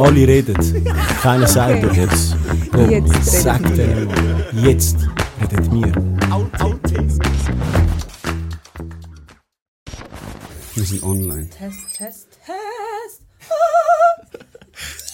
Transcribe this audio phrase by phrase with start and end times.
[0.00, 0.56] Alle reden.
[1.20, 2.00] Keiner sagt Okay.
[2.00, 2.34] jetzt.
[2.72, 3.76] Jetzt reden Sag wir.
[3.76, 4.48] denen mal.
[4.54, 4.96] Jetzt
[5.42, 5.92] redet wir.
[10.74, 11.50] Wir sind online.
[11.50, 13.22] Test, Test, Test.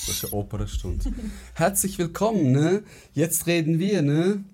[0.06, 1.12] Das ist eine Opernstunde.
[1.54, 2.84] Herzlich willkommen, ne?
[3.12, 4.44] Jetzt reden wir, ne?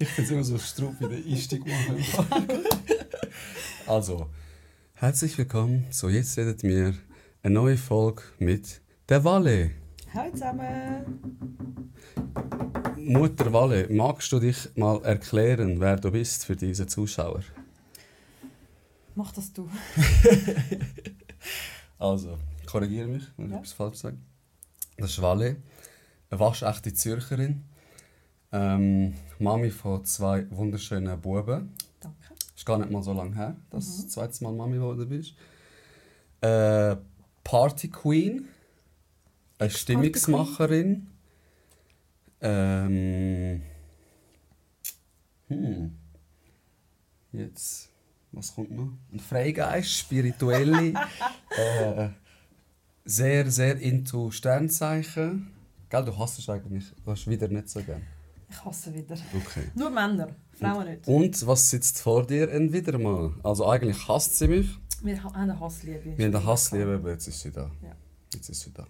[0.00, 2.04] Ich finde es immer so strupp, wie der Einstieg machen.
[3.86, 4.26] also,
[5.00, 5.86] herzlich willkommen.
[5.90, 6.94] So, jetzt redet mir
[7.42, 9.70] eine neue Folge mit der Walle.
[10.12, 11.92] Hallo zusammen.
[12.96, 17.40] Mutter Walle, magst du dich mal erklären, wer du bist für diese Zuschauer?
[19.14, 19.68] Mach das du.
[21.98, 23.58] Also, korrigiere mich, wenn ich Ja.
[23.58, 24.16] etwas falsch sage.
[24.96, 25.56] Das ist Walle,
[26.30, 27.64] eine waschechte Zürcherin.
[28.52, 31.74] Ähm, Mami von zwei wunderschönen Buben.
[32.60, 34.02] Ist gar nicht mal so lange her, dass du Mhm.
[34.04, 35.34] das zweite Mal Mami geworden bist.
[36.42, 36.94] Äh,
[37.42, 38.48] Party Queen.
[39.58, 41.06] Eine Stimmungsmacherin.
[42.42, 43.62] Ähm,
[45.48, 45.96] hm.
[47.32, 47.88] Jetzt,
[48.32, 48.92] was kommt noch?
[49.10, 50.92] Ein Freigeist, spirituelle.
[51.56, 52.10] äh,
[53.06, 55.50] sehr, sehr into Sternzeichen.
[55.88, 56.84] Gell, du hasst es eigentlich.
[57.02, 58.02] Du hast wieder nicht so gern.
[58.50, 59.16] Ich hasse wieder.
[59.34, 59.70] Okay.
[59.74, 61.08] Nur Männer, Frauen nicht.
[61.08, 63.34] Und was sitzt vor dir ein wieder mal?
[63.42, 64.68] Also eigentlich hasst sie mich.
[65.02, 66.16] Wir ha- haben eine Hassliebe.
[66.16, 67.70] Wir haben eine Hassliebe, aber jetzt ist sie da.
[67.82, 67.96] Ja.
[68.34, 68.86] Jetzt ist sie da.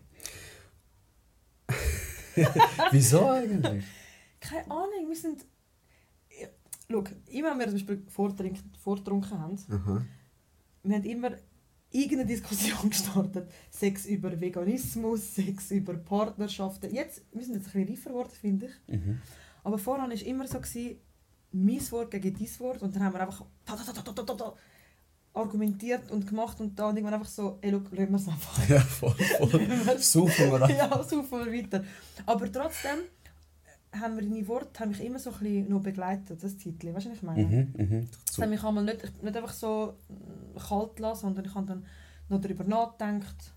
[2.90, 3.84] Wieso eigentlich?
[4.40, 5.44] Keine Ahnung, wir sind...
[6.90, 8.02] Schau, immer wenn wir zum Beispiel
[8.78, 10.04] vorgetrunken haben, Aha.
[10.82, 11.30] wir haben immer
[11.90, 13.48] irgendeine Diskussion gestartet.
[13.70, 16.92] Sex über Veganismus, Sex über Partnerschaften.
[16.92, 18.94] Jetzt, wir sind jetzt ein bisschen reifer geworden, finde ich.
[18.96, 19.20] Mhm.
[19.62, 20.96] Aber voran war es immer so, gewesen,
[21.52, 22.82] mein Wort gegen dein Wort.
[22.82, 24.54] Und dann haben wir einfach ta, ta, ta,
[25.32, 26.60] argumentiert und gemacht.
[26.60, 28.68] Und dann irgendwann einfach so, ey, schau, lassen wir es einfach.
[28.68, 29.68] Ja, voll, voll.
[29.98, 30.70] Saufen wir an.
[30.70, 31.84] ja, so wir weiter.
[32.26, 32.98] Aber trotzdem
[33.92, 36.94] haben wir deine Worte haben mich immer so ein bisschen noch begleitet, das Titel.
[36.94, 37.42] Weißt du, was ich meine?
[37.44, 38.08] Mhm, mhm.
[38.26, 41.84] Das hat mich einmal nicht, nicht einfach so mm, kalt lassen, sondern ich habe dann
[42.28, 43.52] noch darüber nachgedacht.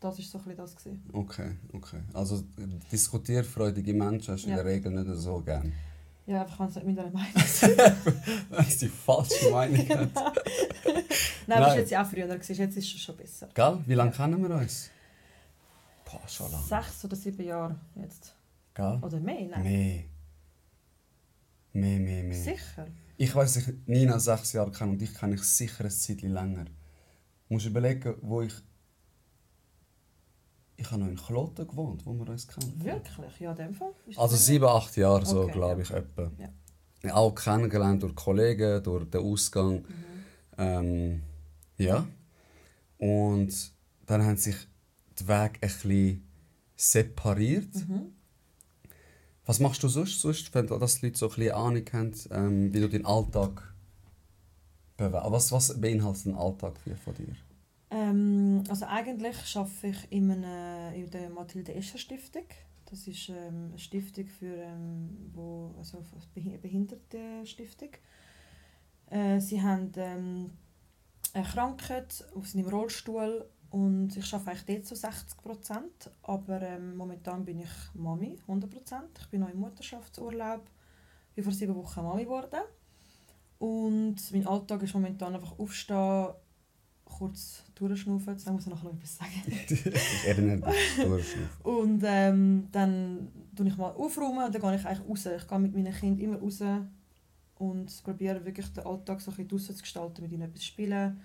[0.00, 0.76] Das war so ein bisschen das.
[0.76, 1.02] Gewesen.
[1.12, 2.00] Okay, okay.
[2.12, 2.44] Also
[2.92, 4.62] diskutierfreudige Menschen hast du in Ja.
[4.62, 5.72] der Regel nicht so gern.
[6.28, 7.62] Ja, einfach wenn es nicht mit einer Meinung ist.
[8.50, 9.88] Das ist die falsche Meinung.
[9.88, 10.10] hat.
[10.14, 11.06] Nein, Nein.
[11.46, 12.54] das war jetzt auch früher, gewesen.
[12.54, 13.48] jetzt ist es schon besser.
[13.54, 13.78] Gell?
[13.86, 14.90] Wie lange kennen wir uns?
[16.04, 16.64] Boah, schon lange.
[16.66, 18.34] Sechs oder sieben Jahre jetzt.
[18.74, 18.98] Gell?
[19.00, 19.62] Oder mehr, nein.
[19.62, 20.02] Mehr.
[21.72, 22.38] Mehr, mehr, mehr.
[22.42, 22.86] Sicher.
[23.16, 26.64] Ich weiß, ich Nina sechs Jahre kenne und ich kenne ich sicher ein Zeitchen länger.
[26.66, 28.52] Du musst überlegen, wo ich.
[30.80, 32.72] Ich habe noch in Kloten gewohnt, wo wir uns kennen.
[32.76, 33.40] Wirklich?
[33.40, 33.90] Ja, in dem Fall.
[34.06, 35.82] Ist Also sieben, acht Jahre so, Okay, glaube ja.
[35.82, 36.30] ich, etwa.
[37.02, 37.14] Ja.
[37.14, 39.74] Auch kennengelernt durch Kollegen, durch den Ausgang.
[39.78, 39.84] Mhm.
[40.56, 41.22] Ähm,
[41.78, 42.06] ja.
[42.98, 43.72] Und
[44.06, 44.56] dann haben sich
[45.18, 46.28] die Wege ein bisschen
[46.76, 47.74] separiert.
[47.74, 48.12] Mhm.
[49.46, 52.72] Was machst du sonst, sonst wenn dass die Leute so ein bisschen Ahnung haben, ähm,
[52.72, 53.74] wie du deinen Alltag
[54.96, 55.30] bewegst?
[55.30, 57.34] Was, was beinhaltet ein Alltag für von dir?
[57.90, 62.44] Ähm, also eigentlich arbeite ich in, einer, in der Mathilde Escher Stiftung.
[62.86, 67.90] Das ist ähm, eine Stiftung für ähm, wo, also für Behi- Behinderte Stiftung.
[69.10, 70.50] Äh, sie haben ähm,
[71.34, 72.12] eine Krankheit,
[72.42, 76.10] sind im Rollstuhl und ich arbeite eigentlich dort zu 60 Prozent.
[76.22, 79.18] Aber ähm, momentan bin ich Mami, 100 Prozent.
[79.20, 80.62] Ich bin noch im Mutterschaftsurlaub.
[81.30, 82.60] Ich bin vor sieben Wochen Mami geworden.
[83.58, 86.28] Und mein Alltag ist momentan einfach aufstehen,
[87.08, 89.30] kurz durchschnaufen, dann muss ich nachher noch etwas sagen.
[89.68, 89.82] dich,
[90.96, 91.48] durchschnaufen.
[91.64, 95.26] Und ähm, dann tue ich mal aufräumen und dann gehe ich eigentlich raus.
[95.26, 96.62] Ich gehe mit meinen Kindern immer raus
[97.56, 101.20] und probiere wirklich den Alltag so ein bisschen zu gestalten, mit ihnen etwas spielen,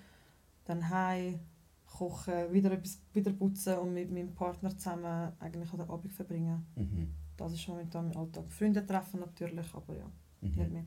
[0.64, 1.38] dann heim,
[1.86, 6.66] kochen, wieder etwas wieder putzen und mit meinem Partner zusammen eigentlich den Abend verbringen.
[6.74, 7.08] Mhm.
[7.36, 8.44] Das ist momentan mein Alltag.
[8.48, 10.72] Freunde treffen natürlich, aber ja, nicht Mhm.
[10.72, 10.84] mehr.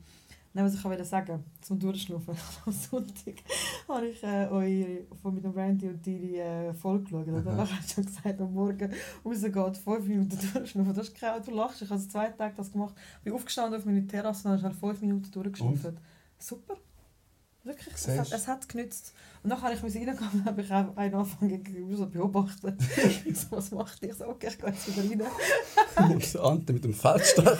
[0.58, 2.36] Nein, was ich wollte sagen, zum Durchschnaufen.
[2.66, 3.34] Am Sonntag
[3.86, 7.28] habe ich äh, eure, von mit dem Randy und deine äh, Folge geschaut.
[7.28, 7.62] Oder?
[7.62, 8.92] Ich habe schon gesagt, am Morgen
[9.24, 10.94] rausgeht, fünf Minuten durchschnaufen.
[10.94, 11.80] Das ist kein, du lachst.
[11.80, 12.92] Ich habe es zwei Tage das gemacht.
[13.22, 15.96] bin aufgestanden auf meine Terrasse und habe fünf Minuten durchgeschnaufen.
[16.40, 16.74] Super.
[17.62, 19.14] Wirklich, es hat, es hat genützt.
[19.44, 22.76] Und dann habe ich reingekommen und habe ich auch einen so zu beobachten.
[23.32, 24.02] so, was macht?
[24.02, 26.10] Ich so, okay, ich gehe jetzt wieder rein.
[26.12, 27.58] Und Ante mit dem Feldstecher.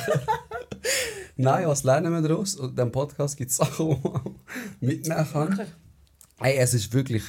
[1.37, 2.57] Nein, was lernen wir daraus?
[2.57, 4.35] Und in diesem Podcast gibt es Sachen, die man
[4.81, 5.61] mitnehmen kann.
[6.41, 7.23] Hey, es ist wirklich.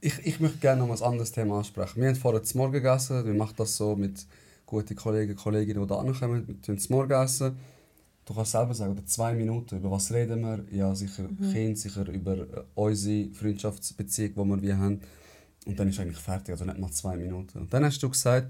[0.00, 2.00] Ich, ich möchte gerne noch ein anderes Thema ansprechen.
[2.00, 3.24] Wir haben vorher zum Morgen gegessen.
[3.24, 4.26] Wir machen das so mit
[4.66, 6.46] guten Kollegen und Kolleginnen, die da ankommen.
[6.46, 7.56] Wir tun zum Morgen essen.
[8.26, 10.64] Du kannst selber sagen, oder zwei Minuten, über was reden wir?
[10.70, 11.52] Ja, sicher Mhm.
[11.52, 15.00] Kind, sicher über äh, unsere Freundschaftsbeziehung, die wir wie haben.
[15.66, 17.58] Und dann ist eigentlich fertig, also nicht mal zwei Minuten.
[17.58, 18.48] Und dann hast du gesagt,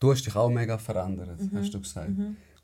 [0.00, 1.58] du hast dich auch mega verändert, Mhm.
[1.58, 2.10] hast du gesagt.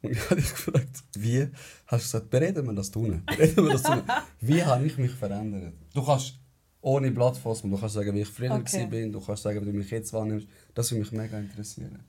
[0.02, 1.48] Und ich habe dich gefragt, wie?
[1.86, 3.22] Hast du gesagt, bereden wir das tun?
[3.26, 4.02] Bereden wir das tun?
[4.40, 5.74] wie habe ich mich verändert?
[5.92, 6.34] Du kannst
[6.80, 8.86] ohne fassen, du kannst sagen, wie ich früher Okay.
[8.86, 10.46] bin, du kannst sagen, wie du mich jetzt wahrnimmst.
[10.74, 12.04] Das würde mich mega interessieren.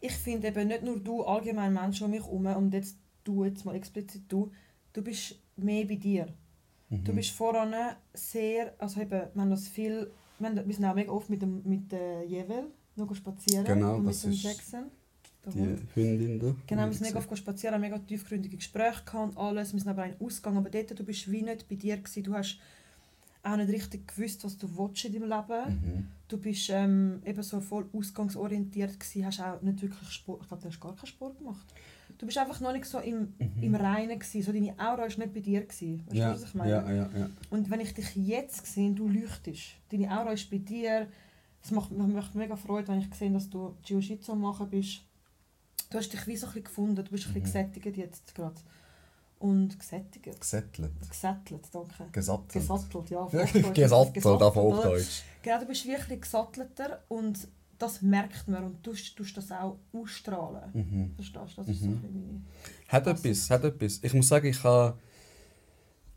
[0.00, 3.64] Ich finde eben nicht nur du, allgemein Menschen um mich herum und jetzt du, jetzt
[3.64, 4.50] mal explizit du,
[4.92, 6.26] du bist mehr bei dir.
[6.88, 7.04] Mhm.
[7.04, 7.72] Du bist voran
[8.12, 10.10] sehr, also eben, wir haben das viel,
[10.40, 12.64] wir, sind auch mega oft mit dem mit der Jevel
[12.96, 14.90] noch spazieren Genau, und mit dem Jackson.
[15.46, 15.80] Die Hund.
[15.94, 16.54] Hündin da.
[16.66, 19.72] Genau, wir sind mega oft spazieren, haben mega tiefgründige Gespräche gehabt und alles.
[19.72, 22.22] Wir sind aber einen Ausgang, aber dort, du bist wie nicht bei dir gewesen.
[22.22, 22.58] Du hast
[23.42, 25.74] auch nicht richtig gewusst, was du willst in deinem Leben.
[25.82, 26.06] Mhm.
[26.28, 30.62] Du bist ähm, eben so voll ausgangsorientiert gewesen, hast auch nicht wirklich Sport, ich glaube,
[30.62, 31.66] du hast gar keinen Sport gemacht.
[32.18, 33.62] Du bist einfach noch nicht so im, Mhm.
[33.62, 36.04] im Reinen gewesen, so deine Aura ist nicht bei dir gewesen.
[36.06, 36.70] Weißt Ja, du, was ich meine?
[36.70, 37.30] ja, ja, ja.
[37.50, 41.08] Und wenn ich dich jetzt sehe, du leuchtest, deine Aura ist bei dir,
[41.64, 45.00] es macht, macht mich mega Freude, wenn ich sehe, dass du Jiu-Jitsu machen bist.
[45.92, 47.42] Du hast dich wie so ein bisschen gefunden, du bist ein Mhm.
[47.42, 48.54] bisschen gesättigt jetzt gerade.
[49.38, 50.40] Und gesättigt?
[50.40, 50.92] Gesättelt.
[51.08, 52.04] Gesättelt, danke.
[52.12, 52.52] Gesattelt.
[52.52, 53.26] Gesattelt, ja.
[53.74, 54.54] Gesattelt, auf?
[54.54, 55.22] Hochdeutsch.
[55.42, 57.48] Genau, du bist wirklich gesattelter und
[57.78, 60.70] das merkt man und du tust das auch ausstrahlen.
[60.72, 61.12] Mhm.
[61.16, 61.62] Verstehst du?
[61.62, 61.92] Das ist so Mhm.
[61.94, 62.40] ein bisschen meine...
[62.88, 63.98] Hat Also- etwas, hat etwas.
[64.02, 64.96] Ich muss sagen, ich habe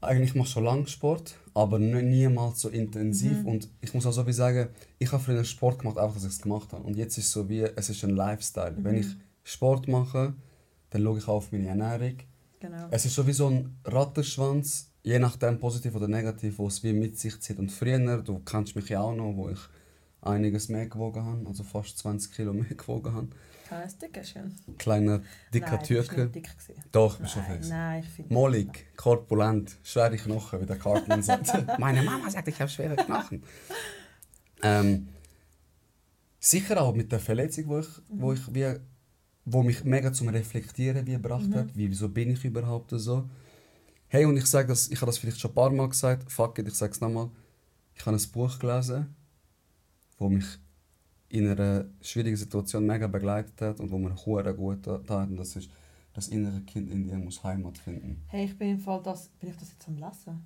[0.01, 3.39] eigentlich mache schon lange Sport, aber nie- niemals so intensiv.
[3.39, 3.47] Mhm.
[3.47, 4.69] Und ich muss auch so wie sagen,
[4.99, 6.83] ich habe früher Sport gemacht, einfach, dass ich es gemacht habe.
[6.83, 8.75] Und jetzt ist es so wie, es ist ein Lifestyle.
[8.77, 9.01] Wenn Mhm.
[9.01, 9.07] ich
[9.45, 10.33] Sport mache,
[10.89, 12.17] dann schaue ich auch auf meine Ernährung.
[12.59, 12.87] Genau.
[12.89, 16.93] Es ist so wie so ein Rattenschwanz, je nachdem positiv oder negativ, wo es wie
[16.93, 17.59] mit sich zieht.
[17.59, 19.59] Und früher, du kennst mich ja auch noch, wo ich
[20.21, 23.27] einiges mehr gewogen habe, also fast 20 Kilo mehr gewogen habe.
[23.69, 24.55] Kein Dickerchen.
[24.77, 25.21] Kleiner,
[25.53, 26.27] dicker Nein, du bist Türke.
[26.27, 26.49] dick.
[26.91, 27.69] Doch, schon Nein, fest.
[27.69, 28.33] nein, ich finde...
[28.33, 31.51] Mollig, korpulent, schwere Knochen, wie der Cartman sagt.
[31.79, 33.43] Meine Mama sagt, ich habe schwere Knochen.
[34.61, 35.07] Ähm,
[36.39, 38.79] sicher auch mit der Verletzung, wo ich, wo ich wie,
[39.45, 41.55] wo mich mega zum Reflektieren wie gebracht Mhm.
[41.55, 41.77] hat.
[41.77, 43.29] Wie, wieso bin ich überhaupt so?
[44.07, 46.31] Hey, und ich sage das, ich habe das vielleicht schon ein paar Mal gesagt.
[46.31, 47.29] Fuck it, ich sage es nochmal.
[47.95, 49.15] Ich habe ein Buch gelesen,
[50.17, 50.45] wo mich
[51.29, 55.09] in einer schwierigen Situation mega begleitet hat und wo mir hure gut tat.
[55.29, 55.69] Und das ist
[56.13, 58.23] das innere Kind in dir muss Heimat finden.
[58.27, 59.27] Hey, ich bin im Fall das...
[59.39, 60.05] Bin ich das jetzt am Lesen?
[60.25, 60.37] Doch,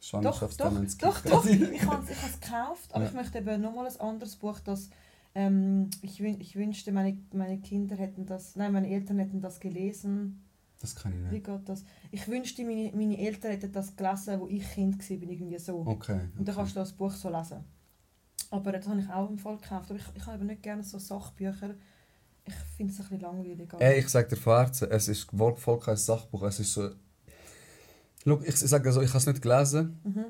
[0.00, 1.44] doch, Schwangerschaftsdemenz doch, gibt doch.
[1.44, 1.50] es.
[1.52, 3.08] Ich habe es gekauft, aber Ja.
[3.10, 4.90] ich möchte eben nochmal ein anderes Buch, das...
[5.38, 8.56] Ähm, ich, wün ich wünschte, meine, meine Kinder hätten das...
[8.56, 10.44] Nein, meine Eltern hätten das gelesen.
[10.80, 11.46] Das kann ich Wie nicht.
[11.46, 11.84] geht das?
[12.10, 15.86] Ich wünschte, meine, meine Eltern hätten das gelesen, wo ich Kind war, bin irgendwie so.
[15.86, 16.22] Okay.
[16.36, 16.54] Und dann okay.
[16.56, 17.64] kannst du das Buch so lesen.
[18.50, 19.90] Aber das habe ich auch im Fall gekauft.
[19.90, 21.76] Aber ich, ich habe nicht gerne so Sachbücher.
[22.44, 23.72] Ich finde es ein bisschen langweilig.
[23.78, 26.42] Ey, ich sage dir von Herzen, es ist wortvoll kein Sachbuch.
[26.42, 26.90] Es ist so.
[28.24, 30.00] Schau, ich sage so, ich habe es nicht gelesen.
[30.02, 30.24] Mhm.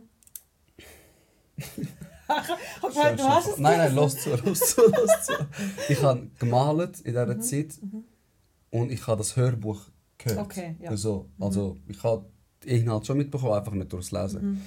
[2.82, 5.32] Aber du hast es nein, nein, los zu, los zu, los zu.
[5.88, 8.04] Ich habe gemalt in dieser Mhm, Zeit mhm.
[8.70, 9.80] und ich habe das Hörbuch
[10.19, 10.40] gehört.
[10.40, 10.96] Okay, ja.
[10.96, 12.26] So, also, ich habe
[12.64, 14.42] den Inhalt schon mitbekommen, einfach nicht durchs Lesen.
[14.42, 14.62] Mhm.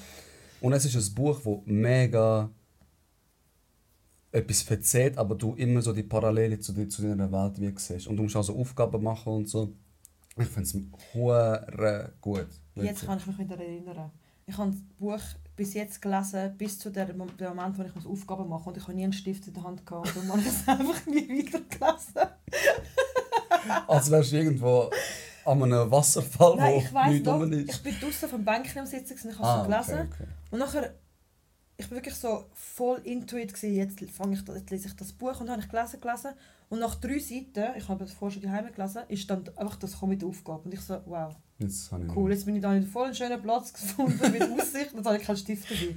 [0.61, 2.49] Und es ist ein Buch, das mega
[4.31, 8.07] etwas erzählt, aber du immer so die Parallele zu, zu deiner Welt wie siehst.
[8.07, 9.73] Und du musst also Aufgaben machen und so.
[10.37, 12.47] Ich finde es gut.
[12.75, 14.11] Jetzt kann ich mich wieder erinnern.
[14.45, 15.21] Ich habe das Buch
[15.61, 18.67] bis jetzt gelesen, bis zu dem Mom- dem Moment, wo ich muss Aufgaben machen muss.
[18.73, 20.07] Und ich habe nie einen Stift in der Hand gehabt.
[20.15, 22.31] Und dann habe ich es einfach nie wieder gelesen.
[23.87, 24.89] Als wärst du irgendwo
[25.45, 27.83] an einem Wasserfall, Nein, wo ich weiss nichts doch, rum ich ist.
[27.83, 30.07] bin draußen vom Bänkchen am Sitzen gewesen, ich habe Ah, es so gelesen.
[30.13, 30.31] okay, okay.
[30.51, 30.93] Und nachher,
[31.77, 35.39] ich war wirklich so voll intuit, gewesen, jetzt, fange ich, jetzt lese ich das Buch
[35.41, 36.31] und habe ich gelesen, gelesen.
[36.69, 40.01] Und nach drei Seiten, ich habe das vorher schon daheim gelesen, ist dann einfach das
[40.01, 40.61] mit der Aufgabe.
[40.63, 43.15] Und ich so, wow, Jetzt habe ich cool, jetzt bin ich da in voll einen
[43.15, 45.95] schönen Platz gefunden mit Aussicht, jetzt habe ich keinen Stift dabei.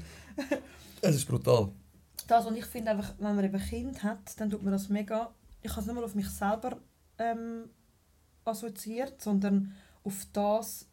[1.01, 1.73] Es ist brutal.
[2.27, 5.33] Das, und ich finde einfach, wenn man eben Kind hat, dann tut man das mega,
[5.63, 6.79] ich habe es nicht mal auf mich selber
[7.19, 7.71] ähm,
[8.45, 10.87] assoziiert, sondern auf das,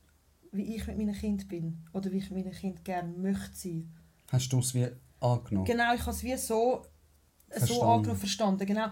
[0.51, 3.93] wie ich mit meinem Kind bin oder wie ich mit meinem Kind gerne möchte sein.
[4.31, 4.87] Hast du es wie
[5.19, 5.65] angenommen?
[5.65, 6.83] Genau, ich habe es wie so,
[7.57, 8.65] so angenommen, verstanden.
[8.65, 8.87] Genau.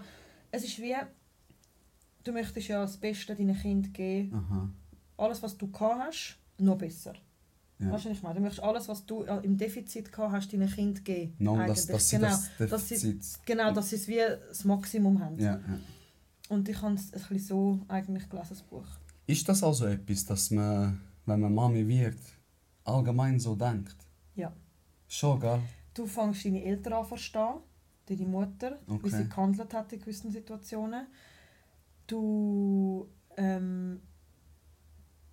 [0.50, 0.96] Es ist wie,
[2.24, 4.70] du möchtest ja das Beste deinem Kind geben, Aha.
[5.20, 7.14] Alles was du gehabt hast, noch besser.
[7.78, 7.92] Ja.
[7.92, 8.34] Weißt du, ich meine?
[8.36, 11.34] Du möchtest alles, was du äh, im Defizit gehabt hast, deinem Kind geben.
[11.38, 11.92] No, dass, eigentlich.
[11.92, 15.38] dass sie genau, das dass sie- genau, dass sie es wie das Maximum haben.
[15.38, 15.78] Ja, ja.
[16.50, 18.84] Und ich habe es ein bisschen so eigentlich gelesen, das Buch.
[19.26, 22.18] Ist das also etwas, dass man, wenn man Mami wird,
[22.84, 23.96] allgemein so denkt?
[24.34, 24.52] Ja.
[25.08, 25.60] Schon, gell?
[25.94, 27.60] Du fängst deine Eltern an verstehen,
[28.06, 29.08] deine Mutter, wie Okay.
[29.10, 31.06] sie gehandelt hat in gewissen Situationen.
[32.06, 34.00] Du, ähm,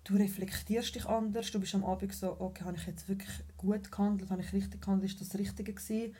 [0.08, 3.90] du reflektierst dich anders, du bist am Abend so, okay, habe ich jetzt wirklich gut
[3.90, 6.14] gehandelt, habe ich richtig gehandelt, ist das Richtige gewesen?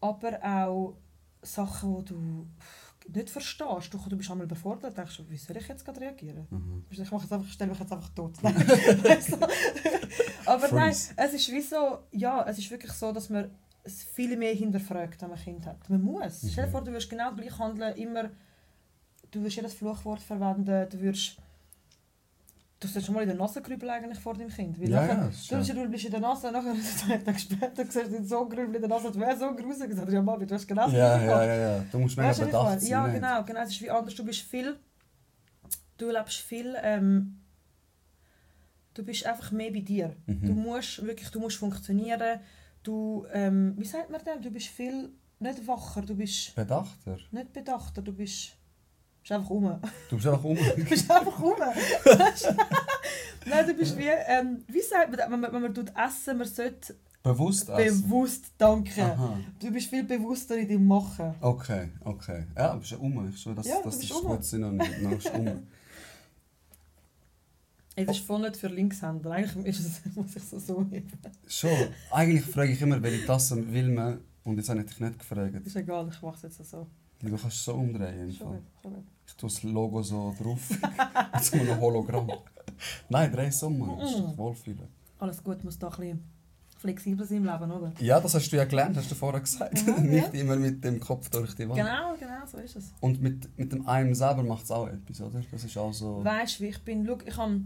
[0.00, 0.96] Aber auch
[1.42, 2.46] Sachen, die du
[3.12, 3.92] nicht verstehst.
[3.92, 6.46] Du, du bist einmal überfordert und denkst, wie soll ich jetzt gerade reagieren?
[6.50, 6.84] Mhm.
[6.90, 8.32] Ich mache jetzt einfach, stelle mich jetzt einfach tot.
[10.46, 13.50] Aber nein, es ist wie so, ja, es ist wirklich so, dass man
[13.82, 15.90] es viel mehr hinterfragt, wenn man ein Kind hat.
[15.90, 16.42] Man muss.
[16.42, 16.48] Mhm.
[16.48, 18.30] Stell dir vor, du wirst genau gleich handeln, immer,
[19.30, 21.36] du wirst jedes Fluchwort verwenden, du wirst,
[22.84, 24.78] du sollst schon mal in der Nase grübeln eigentlich vor dem Kind.
[24.80, 28.12] Weil Ja, nachher, ja, das du, bist in der Nase, nachher zwei Tage später siehst
[28.12, 29.90] du so grübeln in der Nase, du wärst so gruselig.
[29.90, 31.84] Ich sage, ja Mami, du hast genau das Ja, ja, ja, ja.
[31.90, 32.90] Du musst mega ich bedacht sein.
[32.90, 33.60] Ja, genau, genau.
[33.60, 34.14] Es ist wie anders.
[34.14, 34.76] Du bist viel.
[35.96, 36.74] Du lebst viel.
[36.82, 37.40] Ähm,
[38.94, 40.16] du bist einfach mehr bei dir.
[40.26, 40.46] Mhm.
[40.46, 42.40] Du musst wirklich, du musst funktionieren.
[42.82, 44.42] Du, ähm, wie sagt man dem?
[44.42, 45.10] Du bist viel
[45.40, 46.02] nicht wacher.
[46.02, 47.18] Du bist Bedachter.
[47.30, 48.02] nicht bedachter.
[48.02, 48.52] Du bist,
[49.24, 49.80] bist einfach rum.
[50.10, 50.56] Du bist einfach um.
[50.56, 51.54] Du bist einfach rum.
[53.46, 56.46] Nein, du bist wie, ähm, wie sagt man, wenn man, wenn man tut essen, man
[56.46, 58.02] sollte Bewusst essen.
[58.02, 59.00] bewusst danken.
[59.00, 59.38] Aha.
[59.58, 61.34] Du bist viel bewusster in deinem Machen.
[61.40, 62.44] Okay, okay.
[62.56, 63.28] Ja, du bist ja um.
[63.30, 64.26] Ich schwöre, das, Ja, das ist um.
[64.26, 64.78] gut Synonym.
[65.02, 65.46] Du bist um.
[67.96, 69.30] Ey, das ist voll nicht für Linkshänder.
[69.30, 71.10] Eigentlich ist es, muss ich so so heben.
[71.48, 71.70] Schon.
[72.10, 74.18] Eigentlich frage ich immer, welche Tasse will man.
[74.42, 75.54] Und jetzt habe ich dich nicht gefragt.
[75.64, 76.86] Ist egal, ich mache es jetzt so.
[77.20, 78.32] Du kannst es so umdrehen.
[78.32, 79.04] Schon gut, schon gut.
[79.26, 80.68] Ich tue das Logo so drauf.
[81.34, 82.30] Jetzt mal ein Hologramm.
[83.08, 83.98] Nein, dreh es um.
[83.98, 84.88] Das ist doch wohlfühlen.
[85.18, 86.24] Alles gut, muss da ein bisschen
[86.78, 87.92] flexibel sein im Leben, oder?
[88.00, 89.86] Ja, das hast du ja gelernt, hast du vorher gesagt.
[89.86, 91.76] Mhm, Nicht immer mit dem Kopf durch die Wand.
[91.78, 92.92] Genau, genau, so ist es.
[93.00, 95.40] Und mit, mit dem einem selber macht es auch etwas, oder?
[95.50, 96.22] Das ist auch so.
[96.22, 97.06] Weißt du, wie ich bin?
[97.06, 97.60] Schau, ich habe.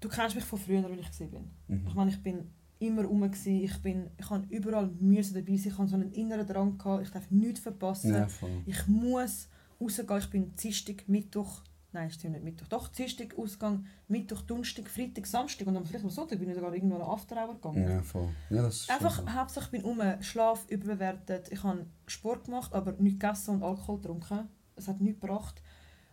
[0.00, 1.50] Du kennst mich von früher, als ich gesehen bin.
[1.68, 1.94] Ich Mhm.
[1.94, 3.22] meine, ich bin immer rum.
[3.22, 3.62] Gewesen.
[3.62, 5.72] Ich bin, ich habe überall müssen dabei sein.
[5.72, 7.04] Ich habe so einen inneren Drang gehabt.
[7.04, 8.14] Ich darf nichts verpassen.
[8.14, 8.28] Ja.
[8.66, 9.48] Ich muss
[9.80, 10.18] rausgehen.
[10.18, 15.66] Ich bin Dienstag, Mittwoch, nein, stimmt nicht Mittwoch, doch Dienstag Ausgang, Mittwoch, Donnerstag, Freitag, Samstag
[15.66, 17.88] und am vielleicht am Sonntag bin ich sogar irgendwo an After Hour gegangen.
[17.88, 18.28] Ja, voll.
[18.50, 19.32] Ja, das ist Einfach, so.
[19.32, 21.48] Hauptsache ich bin um, Schlaf überbewertet.
[21.50, 24.48] Ich habe Sport gemacht, aber nichts gegessen und Alkohol getrunken.
[24.76, 25.62] Es hat nichts gebracht.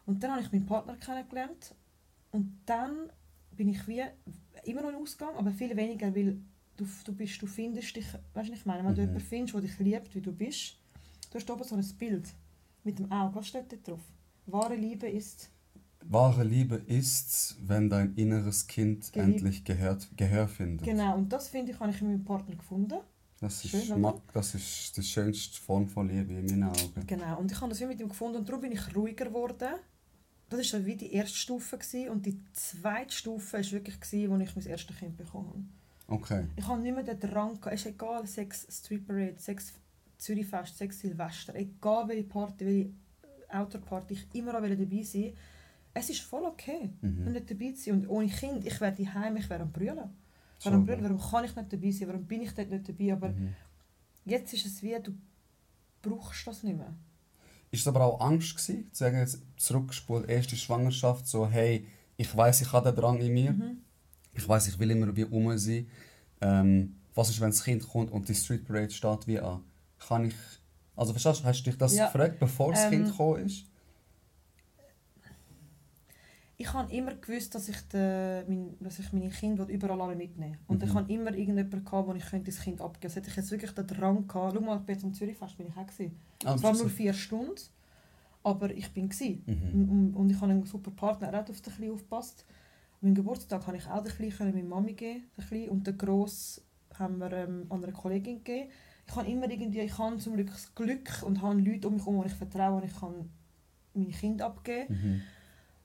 [0.06, 1.76] Und dann habe ich meinen Partner kennengelernt.
[2.32, 3.12] Und dann
[3.52, 4.04] bin ich wie
[4.64, 6.40] immer noch im Ausgang, aber viel weniger, weil
[6.78, 9.08] du, du, bist, du findest dich, weißt du, was ich meine, wenn du Mhm.
[9.08, 10.78] jemanden findest, der dich liebt, wie du bist,
[11.32, 12.34] du hast oben so ein Bild
[12.84, 14.02] mit dem Auge, was steht da drauf?
[14.46, 15.50] Wahre Liebe ist,
[16.08, 19.38] Wahre Liebe ist, wenn dein inneres Kind Geliebt.
[19.42, 20.86] endlich gehört, Gehör findet.
[20.86, 23.00] genau, und das finde ich, habe ich in meinem Partner gefunden.
[23.42, 27.06] Das ist, Schön, mag, das ist die schönste Form von Liebe in meinen Augen.
[27.08, 29.68] Genau, und ich habe das wie mit ihm gefunden und darum bin ich ruhiger geworden.
[30.50, 32.10] Das war so wie die erste Stufe gewesen.
[32.10, 35.64] und die zweite Stufe war wirklich, gewesen, als ich mein erstes Kind bekommen habe.
[36.08, 36.46] Okay.
[36.56, 39.74] Ich habe nicht mehr den Drang, es ist egal, Sex Street Parade, Sex
[40.18, 42.90] Zürichfest, Sex Silvester, egal welche Party, welche
[43.50, 45.34] Outdoor-Party, ich immer auch dabei sein
[45.94, 47.32] Es ist voll okay, Mhm.
[47.32, 47.94] nicht dabei zu sein.
[47.96, 50.10] Und ohne Kind, ich wäre daheim, ich wäre am Brüllen.
[50.66, 53.30] Am Brüllen, warum kann ich nicht dabei sein, warum bin ich dort nicht dabei, aber
[53.30, 53.54] Mhm.
[54.26, 55.14] jetzt ist es wie, du
[56.02, 56.94] brauchst das nicht mehr.
[57.72, 62.36] Ist es aber auch Angst gewesen, zu sagen, jetzt zurückgespult, erste Schwangerschaft, so hey, ich
[62.36, 63.78] weiß, ich habe den Drang in mir, Mhm.
[64.36, 65.88] Ich weiß, ich will immer wie um sein.
[66.42, 69.64] Ähm, was ist, wenn das Kind kommt und die Street Parade steht wie an?
[70.08, 70.36] Kann ich,
[70.96, 72.06] also verstehst du, hast du dich das Ja.
[72.06, 73.66] gefragt, bevor das Ähm, Kind gekommen ist?
[76.58, 80.58] Ich habe immer gewusst, dass ich, de, mein, dass ich meine Kinder überall alle mitnehmen
[80.68, 80.88] Und Mhm.
[80.88, 83.16] ich habe immer irgendjemanden gehabt, wo ich könnte das Kind abgeben könnte.
[83.20, 84.54] Hätte ich jetzt wirklich den Drang gehabt.
[84.56, 86.18] Schau mal, ich bin jetzt am Zürichfest, bin ich auch gewesen.
[86.46, 87.56] Ah, Es waren nur vier Stunden,
[88.44, 89.44] aber ich bin gewesen.
[89.46, 89.92] Mhm.
[89.92, 92.46] Und, und ich habe einen super Partner, er hat auf aufgepasst.
[92.48, 92.55] An
[93.06, 96.62] meinem Geburtstag habe ich auch den Kleinen meiner Mami geben, den Kleinen, und den Gross
[96.98, 98.70] haben wir ähm, einer Kollegin gegeben.
[99.08, 102.06] Ich habe immer irgendwie, ich habe zum Glück das Glück und habe Leute um mich
[102.06, 103.30] herum, die ich vertraue und ich kann
[103.94, 104.94] meine Kinder abgeben.
[104.94, 105.22] Mhm.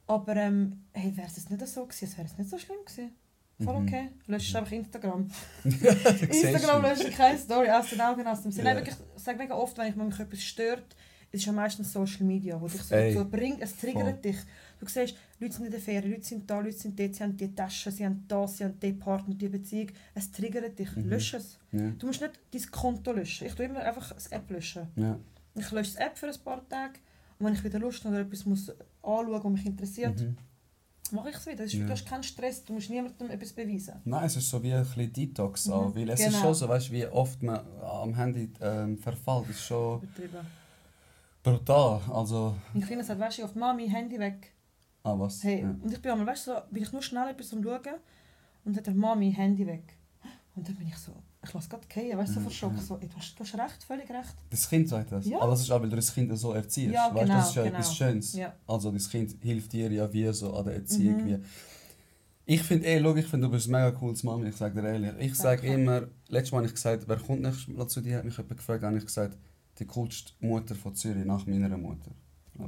[0.07, 3.13] Aber ähm, hey, wäre es nicht so gewesen, es wäre es nicht so schlimm gewesen.
[3.63, 3.87] Voll Mhm.
[3.87, 4.09] okay.
[4.27, 5.31] Löschst einfach Instagram.
[5.65, 8.65] Instagram löscht ich keine Story aus den Augen, aus dem Sinn.
[8.65, 8.79] Ja.
[8.81, 10.97] Ich sage mega oft, wenn ich mich etwas stört,
[11.33, 14.33] es ist ja meistens Social Media, wo dich so dazu bringt, es triggert Voll.
[14.33, 14.37] dich.
[14.81, 17.37] Du siehst, Leute sind in der Ferien, Leute sind da, Leute sind dort, sie haben
[17.37, 19.89] die Tasche, sie haben das, sie haben den Partner, die Beziehung.
[20.15, 20.95] Es triggert dich.
[20.97, 21.09] Mhm.
[21.09, 21.59] Lösch es.
[21.73, 21.91] Ja.
[21.99, 23.47] Du musst nicht dein Konto löschen.
[23.47, 24.89] Ich tue immer einfach das App löschen.
[24.97, 25.19] Ja.
[25.55, 26.95] Ich lösche das App für ein paar Tage
[27.39, 28.71] und wenn ich wieder Lust habe oder etwas muss
[29.03, 30.37] anschauen, was mich interessiert, Mhm.
[31.13, 31.57] mache ich es wieder.
[31.57, 31.87] Das ist, Ja.
[31.87, 33.95] Du hast keinen Stress, du musst niemandem etwas beweisen.
[34.05, 36.39] Nein, es ist so wie ein bisschen Detox Mhm, auch, weil es ist genau.
[36.41, 40.47] schon so, weißt wie oft man am Handy ähm, verfällt, ist schon Übertrieben.
[41.43, 42.01] Brutal.
[42.13, 44.53] Also, Mein Kleiner sagt, weißt du, auf Mami, Handy weg.
[45.03, 45.43] ah was?
[45.43, 45.71] Hey, Ja.
[45.83, 47.77] und ich bin einmal, weißt du, so, bin ich nur schnell etwas am Schauen
[48.65, 49.97] und dann hat er Mami, Handy weg.
[50.55, 52.81] Und dann bin ich so, ich lasse gerade gehen, weißt du, so verschrocken.
[52.81, 54.35] So, ey, du, hast, du hast recht, völlig recht.
[54.51, 55.25] Das Kind sagt das.
[55.27, 55.39] Ja.
[55.41, 56.93] Aber das ist auch, weil du das Kind so erziehst.
[56.93, 58.11] Ja, weißt, das ist ja genau, etwas genau.
[58.11, 58.33] Schönes.
[58.35, 58.55] Ja.
[58.67, 61.23] Also das Kind hilft dir ja wie so an der Erziehung.
[61.23, 61.27] Mhm.
[61.27, 61.39] Wie.
[62.47, 64.89] Ich finde eh, schau, ich finde, du bist ein mega cooles Mami, ich sage dir
[64.89, 65.13] ehrlich.
[65.21, 68.25] Ich sage immer, letztes Mal habe ich gesagt, wer kommt nächstes Mal zu dir, hat
[68.25, 69.39] mich jemand gefragt, habe ich gesagt,
[69.81, 72.13] die coolste Mutter von Zürich nach meiner Mutter.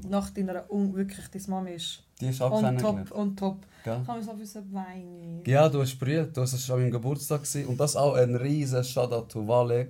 [0.09, 3.59] Nach deiner, un wirklich, deine Mami ist Die ist auch on top, on top.
[3.85, 4.01] Gell?
[4.03, 5.43] Ich habe mich so ein weinen.
[5.45, 7.43] Ja, du hast brüllt, das war an meinem Geburtstag.
[7.43, 7.67] Gewesen.
[7.67, 9.89] Und das auch ein riesen Shoutout to Vale.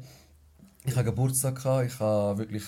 [0.84, 2.64] Ich hatte Geburtstag, gehabt, ich habe wirklich...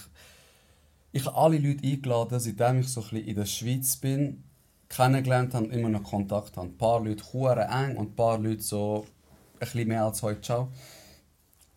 [1.10, 4.42] Ich habe alle Leute eingeladen, seitdem ich so ein bisschen in der Schweiz bin,
[4.88, 6.68] kennengelernt habe, immer noch Kontakt habe.
[6.68, 9.06] Ein paar Leute eng und ein paar Leute so
[9.54, 10.68] ein bisschen mehr als heute ciao.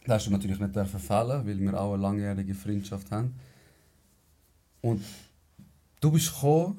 [0.07, 3.35] Das hast du natürlich nicht verfehlen, weil wir auch eine langjährige Freundschaft haben.
[4.81, 5.03] Und
[5.99, 6.77] du bist gekommen,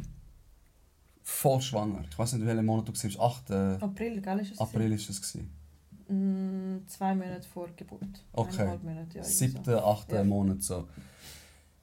[1.23, 2.05] voll schwanger.
[2.11, 3.21] Ich weiß nicht, welchen Monat du warst.
[3.21, 3.51] 8.
[3.83, 4.59] April, gell, ist es?
[4.59, 5.07] April war es.
[5.23, 5.51] gewesen.
[6.09, 8.25] Mm, zwei Monate vor Geburt.
[8.33, 8.79] Okay.
[8.83, 9.23] Monate, ja.
[9.25, 10.25] Siebten, achten Ja.
[10.25, 10.89] Monat so.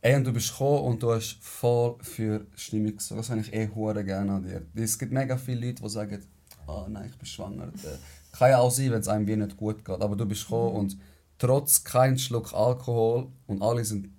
[0.02, 3.20] Ey, und du bist gekommen und du hast voll für Stimmung gesorgt.
[3.20, 4.64] Das habe ich eh hure gerne an dir.
[4.74, 6.24] Es gibt mega viele Leute, die sagen,
[6.66, 7.68] ah nein, ich bin schwanger.
[7.68, 7.98] Äh,
[8.36, 10.02] Kann ja auch sein, wenn es einem wie nicht gut geht.
[10.02, 10.80] Aber du bist gekommen Mhm.
[10.80, 10.98] und
[11.38, 14.10] trotz kein Schluck Alkohol und alle sind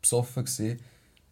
[0.00, 0.78] besoffen gewesen,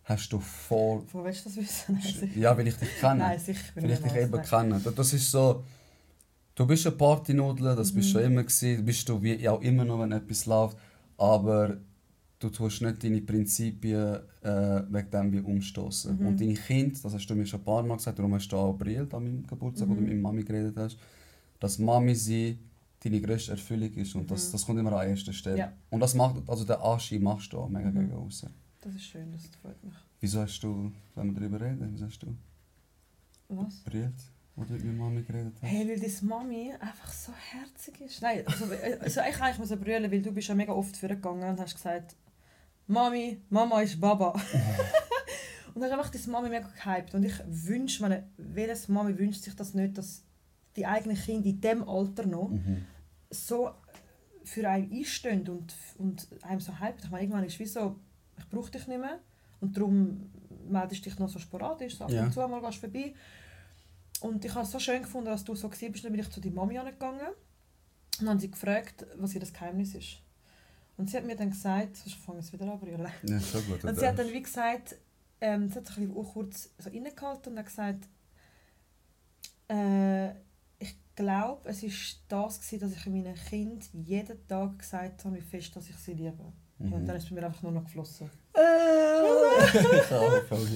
[0.04, 1.02] hast du voll...
[1.12, 1.98] Wo willst du das wissen?
[2.20, 2.32] Nein.
[2.36, 3.18] Ja, weil ich dich kenne.
[3.20, 4.80] Nein, sicher Weil ich dich eben kenne.
[4.94, 5.62] Das- ist so...
[6.56, 8.12] Du bist eine Partynudel, das bist Mhm.
[8.12, 10.76] du schon immer gewesen, bist du wie auch immer noch, wenn etwas läuft.
[11.16, 11.78] Aber
[12.38, 16.16] du tust nicht deine Prinzipien äh, wegen dem wie umstoßen.
[16.20, 16.26] Mhm.
[16.26, 18.56] Und deine Kinder, das hast du mir schon ein paar Mal gesagt, darum hast du
[18.56, 20.08] auch brillt an meinem Geburtstag, wo du Mhm.
[20.10, 20.96] mit Mami geredet hast,
[21.58, 22.58] dass Mami sie
[23.04, 24.52] deine grösste Erfüllung ist und das, Mhm.
[24.52, 25.58] das kommt immer an erster Stelle.
[25.58, 25.72] Ja.
[25.90, 27.94] Und das macht, also den Anschein machst du auch mega Mhm.
[28.08, 28.48] gegen außen.
[28.80, 29.94] Das ist schön, das freut mich.
[30.20, 32.34] Wieso hast du, wenn wir darüber reden, wieso hast du
[33.48, 33.74] Was?
[33.84, 34.14] brillt,
[34.56, 35.68] wo du mit meiner Mami geredet hast?
[35.70, 38.22] Hey, weil deine Mami einfach so herzig ist.
[38.22, 38.64] Nein, also,
[39.00, 42.16] also ich eigentlich muss brüllen, weil du bist ja mega oft vorgegangen und hast gesagt,
[42.86, 44.30] Mami, Mama ist Baba.
[45.74, 47.14] und dann hast einfach deine Mami mega gehypt.
[47.14, 50.22] Und ich wünsche, meine, welches Mami wünscht sich das nicht, dass
[50.76, 52.84] die eigenen Kinder in diesem Alter noch Mhm.
[53.34, 53.70] So
[54.44, 57.00] für einen einstehen und, und einem so hypen.
[57.04, 57.96] Ich meine, irgendwann ist es wie so,
[58.38, 59.18] ich brauche dich nicht mehr.
[59.60, 60.30] Und darum
[60.68, 62.24] meldest du dich noch so sporadisch, so ab Ja.
[62.24, 63.14] und zu mal gehst du vorbei.
[64.20, 66.40] Und ich habe es so schön gefunden, dass du so warst, dann bin ich zu
[66.40, 70.18] deiner Mami gegangen und dann habe sie gefragt, was ihr das Geheimnis ist.
[70.96, 73.08] Und sie hat mir dann gesagt, ich fange jetzt wieder an, rühren.
[73.24, 73.84] Ja, schon gut.
[73.84, 74.96] Und sie hat dann wie gesagt,
[75.40, 78.08] ähm, sie hat sich auch kurz so innegehalten und hat gesagt,
[79.68, 80.30] äh,
[81.14, 81.90] glaube, es war
[82.46, 86.14] das, gewesen, dass ich meinen Kind jeden Tag gesagt habe, wie fest dass ich sie
[86.14, 86.52] liebe.
[86.78, 86.92] Mhm.
[86.92, 88.30] Und dann ist es bei mir einfach nur noch geflossen.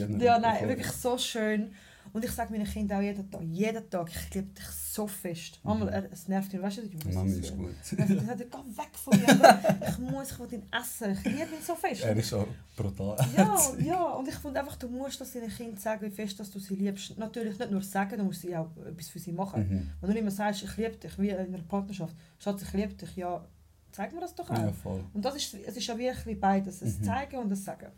[0.09, 1.73] nicht Ja, nein, wirklich so schön.
[2.13, 5.61] Und ich sage meinen Kindern auch jeden Tag, jeden Tag, ich liebe dich so fest.
[5.63, 5.69] Mhm.
[5.71, 7.71] Manchmal, äh, es nervt ihn, weißt du, die Mami ist gut.
[7.97, 11.55] Er sagt, geh weg von mir, aber ich muss, ich will ihn essen, ich liebe
[11.57, 12.03] ihn so fest.
[12.03, 13.17] Er ist auch brutal.
[13.37, 16.51] Ja, ja, und ich finde einfach, du musst das deinen Kindern sagen, wie fest dass
[16.51, 17.17] du sie liebst.
[17.19, 19.69] Natürlich nicht nur sagen, du musst sie auch etwas für sie machen.
[19.69, 19.91] Mhm.
[20.01, 23.17] Wenn du mehr sagst, ich liebe dich, wie in einer Partnerschaft, Schatz, ich liebe dich,
[23.17, 23.45] ja,
[23.93, 24.57] zeig mir das doch auch.
[24.57, 24.73] Ja.
[25.13, 27.05] Und das ist, es ist ja wirklich beides, das Mhm.
[27.05, 27.91] Zeigen und das Sagen.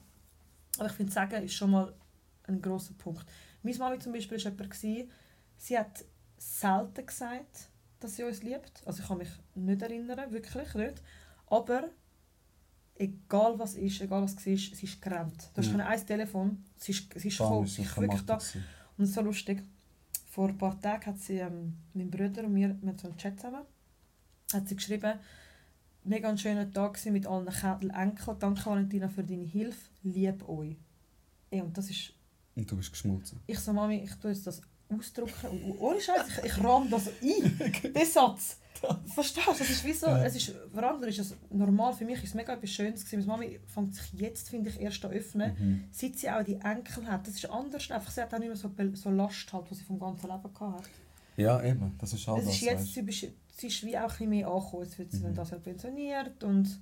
[0.79, 1.92] Aber ich finde, Sagen ist schon mal
[2.46, 3.25] ein grosser Punkt.
[3.62, 4.75] Meine Mami zum Beispiel war jemand,
[5.59, 6.05] sie hat
[6.38, 7.68] selten gesagt,
[8.01, 8.83] dass sie uns liebt.
[8.87, 11.03] Also ich kann mich nicht erinnern, wirklich nicht.
[11.46, 11.90] Aber
[12.96, 15.51] egal was ist, egal was war, sie ist gerannt.
[15.55, 15.79] Du hast Ja.
[15.79, 15.87] ja.
[15.87, 18.37] ein Telefon, sie ist, sie ist es ist wirklich da.
[18.37, 18.64] gewesen.
[18.99, 19.62] Und so lustig.
[20.31, 23.37] Vor ein paar Tagen hat sie, ähm, mein Bruder und mir, wir so einen Chat
[23.40, 23.64] zusammen,
[24.53, 25.18] hat sie geschrieben,
[26.05, 28.38] mega ein schöner Tag mit allen Ke- Enkeln.
[28.38, 29.90] Danke Valentina für deine Hilfe.
[30.03, 30.77] Lieb euch.
[31.51, 32.12] Ey, und das ist,
[32.57, 33.41] Und du bist geschmolzen.
[33.47, 35.49] ich so Mami, ich tue jetzt das ausdrucken.
[35.51, 37.73] Und, ohne Scheiß, ich, ich rahm das ein.
[37.95, 38.59] Den Satz.
[39.15, 39.51] Verstehst du?
[39.59, 42.35] Das ist wie so, es ist, für andere ist es normal, für mich ist es
[42.35, 43.27] mega etwas Schönes gewesen.
[43.27, 45.85] Meine Mami fängt sich jetzt, finde ich, erst an öffnen Mhm.
[45.91, 47.91] seit sie auch die Enkel hat, das ist anders.
[47.91, 50.43] Einfach, sie hat auch nicht mehr so, so Last, halt, die sie vom ganzen Leben
[50.43, 50.91] gehabt hat.
[51.37, 51.95] Ja, eben.
[51.99, 52.55] Das ist auch es das.
[52.55, 54.85] ist jetzt, sie, bist- sie ist wie auch ein bisschen mehr angekommen.
[54.85, 55.23] Jetzt wird sie Mhm.
[55.25, 56.81] dann das Jahr pensioniert und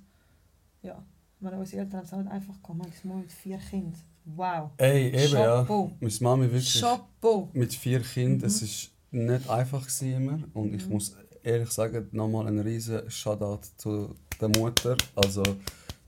[0.81, 1.03] ja,
[1.35, 2.55] ich meine, unsere Eltern haben es auch nicht einfach.
[2.69, 3.93] Meine Mama mit vier Kindern.
[4.25, 4.69] Wow.
[4.77, 5.87] Ey, eben, Chapeau.
[5.91, 5.97] ja.
[5.99, 7.49] Meine Mami wirklich Chapeau.
[7.53, 8.67] mit vier Kindern, es Mhm.
[8.67, 10.39] ist nicht einfach immer.
[10.53, 10.91] Und ich Mhm.
[10.93, 14.95] muss ehrlich sagen, nochmal ein riesen Shoutout zu der Mutter.
[15.15, 15.41] Also,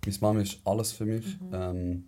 [0.05, 1.25] meine Mami ist alles für mich.
[1.41, 1.49] Mhm.
[1.53, 2.03] Ähm,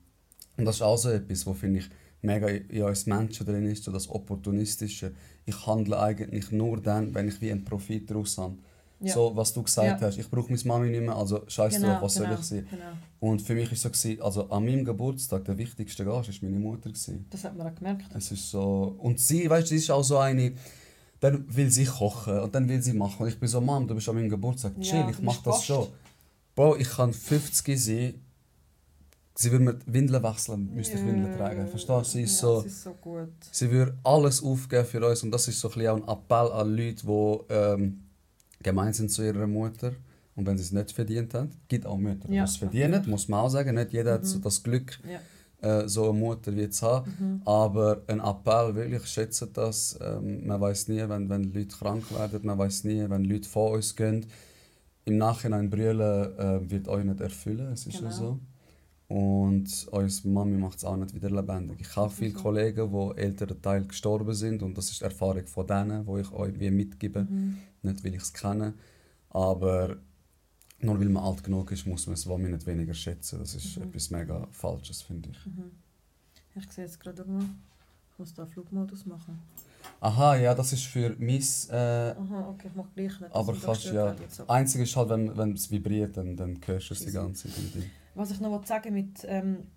[0.57, 1.89] und das ist auch so etwas, wo finde ich
[2.21, 5.13] mega in uns Menschen drin ist, so das Opportunistische.
[5.45, 8.57] Ich handle eigentlich nur dann, wenn ich wie einen Profit daraus habe.
[9.03, 9.13] Ja.
[9.13, 10.07] So, was du gesagt Ja.
[10.07, 12.67] hast, ich brauche meine Mami nicht mehr, also scheiß drauf, was soll ich sein?
[12.69, 12.83] genau.
[13.19, 16.49] Und für mich war es so, gewesen, also an meinem Geburtstag, der wichtigste Gast war
[16.49, 16.89] meine Mutter.
[16.89, 17.25] Gewesen.
[17.29, 18.05] Das hat man auch gemerkt.
[18.15, 18.95] Es ist so.
[18.99, 20.53] Und sie, weißt du, sie ist auch so eine.
[21.19, 23.21] dann will sie kochen und dann will sie machen.
[23.23, 25.63] Und ich bin so, Mom, du bist an meinem Geburtstag, chill, Ja, ich mach das
[25.63, 25.87] schon.
[26.53, 28.13] Bro, ich kann 50 sein,
[29.35, 31.67] sie will mir Windeln wechseln, müsste ich Windeln tragen.
[31.67, 32.03] Verstehst du?
[32.03, 32.59] Sie ist ja, so...
[32.59, 33.29] Es ist so gut.
[33.51, 37.05] Sie würde alles aufgeben für uns und das ist so ein ein Appell an Leute,
[37.05, 38.02] die ähm,
[38.63, 39.91] gemein sind zu ihrer Mutter
[40.35, 41.49] und wenn sie es nicht verdient haben.
[41.51, 43.75] Es gibt auch Mütter, die Ja, es verdienen, muss man auch sagen.
[43.75, 44.41] Nicht jeder hat so Mhm.
[44.43, 45.81] das Glück, Ja.
[45.83, 47.11] äh, so eine Mutter wie zu haben.
[47.19, 47.41] Mhm.
[47.45, 49.97] Aber ein Appell, wirklich, schätze das.
[50.01, 53.73] Ähm, man weiß nie, wenn, wenn Leute krank werden, man weiß nie, wenn Leute von
[53.73, 54.25] uns gehen.
[55.05, 58.11] Im Nachhinein brüllen äh, wird euch nicht erfüllen, es ist ja Genau.
[58.11, 58.39] so.
[59.09, 61.77] Und unsere Mami macht es auch nicht wieder lebendig.
[61.81, 62.37] Ich habe viele Mhm.
[62.37, 66.31] Kollegen, die älteren Teil gestorben sind und das ist die Erfahrung von denen, die ich
[66.31, 67.23] euch wie mitgebe.
[67.29, 67.57] Mhm.
[67.83, 68.73] Nicht, weil ich es kenne,
[69.29, 69.97] aber
[70.79, 73.39] nur weil man alt genug ist, muss man es womit nicht weniger schätzen.
[73.39, 73.83] Das ist Mhm.
[73.83, 75.45] etwas mega Falsches, finde ich.
[75.45, 75.71] Mhm.
[76.55, 77.43] Ich sehe jetzt gerade mal.
[78.11, 79.39] Ich muss da Flugmodus machen.
[79.99, 81.41] Aha, ja, das ist für mein...
[81.69, 81.73] Äh,
[82.15, 83.35] Aha, okay, ich mache gleich nicht.
[83.35, 84.15] Aber kannst ja.
[84.47, 87.83] Einzig ist halt, wenn, wenn es vibriert, dann, dann hörst du es die ganze Zeit.
[88.15, 89.67] Was ich noch sagen mit, ähm,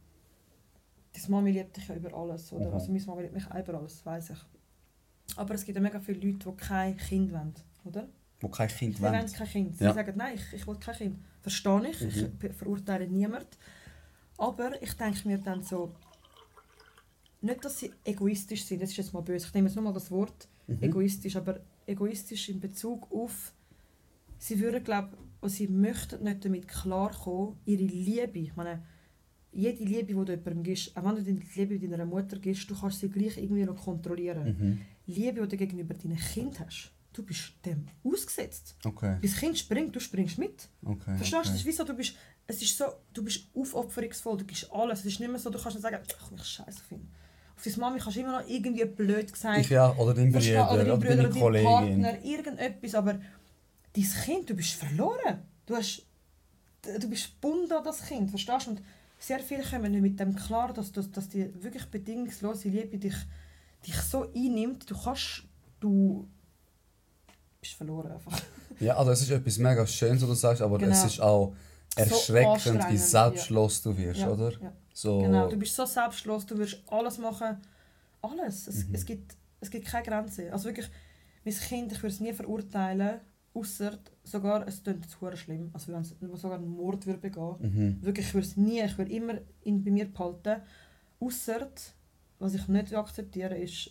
[1.15, 2.69] deine Mami liebt dich ja über alles, oder?
[2.69, 2.75] Mhm.
[2.75, 5.37] Also meine Mami liebt mich über alles, das weiß ich.
[5.37, 8.09] Aber es gibt ja mega viele Leute, die kein Kind wollen, oder?
[8.41, 9.33] Wo kein Kind Sie wollen wollen.
[9.33, 9.77] kein Kind.
[9.79, 9.95] Sie Ja.
[9.95, 11.19] sagen, nein, ich, ich will kein Kind.
[11.41, 12.39] Verstehe ich, ich Mhm.
[12.39, 13.47] be- verurteile niemand.
[14.39, 15.95] Aber ich denke mir dann so,
[17.41, 19.93] nicht, dass sie egoistisch sind, das ist jetzt mal böse, ich nehme jetzt nur mal
[19.95, 20.83] das Wort Mhm.
[20.83, 23.53] egoistisch, aber egoistisch in Bezug auf,
[24.39, 28.83] sie würden, glaube und sie möchten nicht damit klarkommen, ihre Liebe, ich meine,
[29.53, 32.79] jede Liebe, die du jemandem gibst, auch wenn du die Liebe deiner Mutter gibst, du
[32.79, 34.45] kannst sie gleich irgendwie noch kontrollieren.
[34.45, 34.81] Mhm.
[35.07, 38.77] Liebe, die du gegenüber deinem Kind hast, du bist dem ausgesetzt.
[38.85, 40.69] Okay, Das Kind springt, du springst mit.
[40.85, 41.17] okay.
[41.17, 41.37] Verstehst du?
[41.39, 41.57] Okay.
[41.57, 45.01] ist wie so, du bist, es ist so, du bist aufopferungsvoll, du gibst alles.
[45.01, 47.07] Es ist nicht mehr so, du kannst nicht sagen, ach, ich scheiße finde.
[47.57, 50.71] Auf deine Mami kannst du immer noch irgendwie blöd gesagt, Ich ja, oder dein Bruder,
[50.71, 51.65] oder dein deine oder Kollegin.
[51.67, 53.19] Partner, irgendetwas, aber
[53.97, 55.43] dein Kind, du bist verloren.
[55.67, 56.03] Du, hast,
[56.83, 58.71] du bist gebunden an das Kind, verstehst du?
[58.73, 58.83] Und
[59.19, 63.15] sehr viele kommen nicht mit dem klar, dass, dass, dass die wirklich bedingungslose Liebe dich,
[63.87, 65.45] dich so einnimmt, du kannst,
[65.81, 66.29] du
[67.61, 68.39] bist verloren einfach.
[68.79, 70.93] Ja, also es ist etwas mega Schönes, was du sagst, aber Genau.
[70.93, 71.55] es ist auch
[71.97, 74.53] erschreckend, wie anstrengend, selbstlos du wirst, Ja, oder?
[74.61, 74.73] ja.
[74.93, 77.57] So, Genau, du bist so selbstlos, du wirst alles machen.
[78.21, 78.67] Alles.
[78.67, 78.95] Es, Mhm.
[78.95, 80.53] es, gibt, es gibt keine Grenze.
[80.53, 80.91] Also wirklich,
[81.45, 83.21] mein Kind, ich würde es nie verurteilen,
[83.57, 87.55] außer sogar, es klingt jetzt schlimm, also wenn es sogar einen Mord würde begehen.
[87.61, 87.99] mhm.
[88.03, 90.63] Wirklich, ich würde es nie, ich würde immer ihn bei mir behalten.
[91.21, 91.69] Außer,
[92.39, 93.91] was ich nicht akzeptiere, ist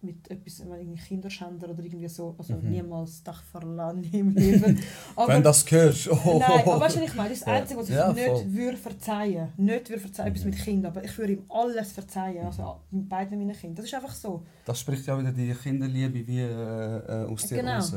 [0.00, 2.70] mit etwas, irgendwie Kinderschänder oder irgendwie so, also Mhm.
[2.70, 4.78] niemals, das verlange ich im Leben.
[5.16, 7.28] Aber, Wenn das hörst, oh, Nein, aber weißt du, was ich meine?
[7.30, 7.54] Das ist das Ja.
[7.60, 8.52] Einzige, was ich Ja, nicht voll.
[8.52, 10.50] würde verzeihen Nicht würde verzeihen, etwas Mhm.
[10.50, 13.76] mit Kindern, aber ich würde ihm alles verzeihen, also mit beiden meinen Kindern.
[13.76, 14.44] Das ist einfach so.
[14.66, 17.76] Das spricht ja wieder die Kinderliebe wie äh, äh, aus dir Genau.
[17.76, 17.94] raus.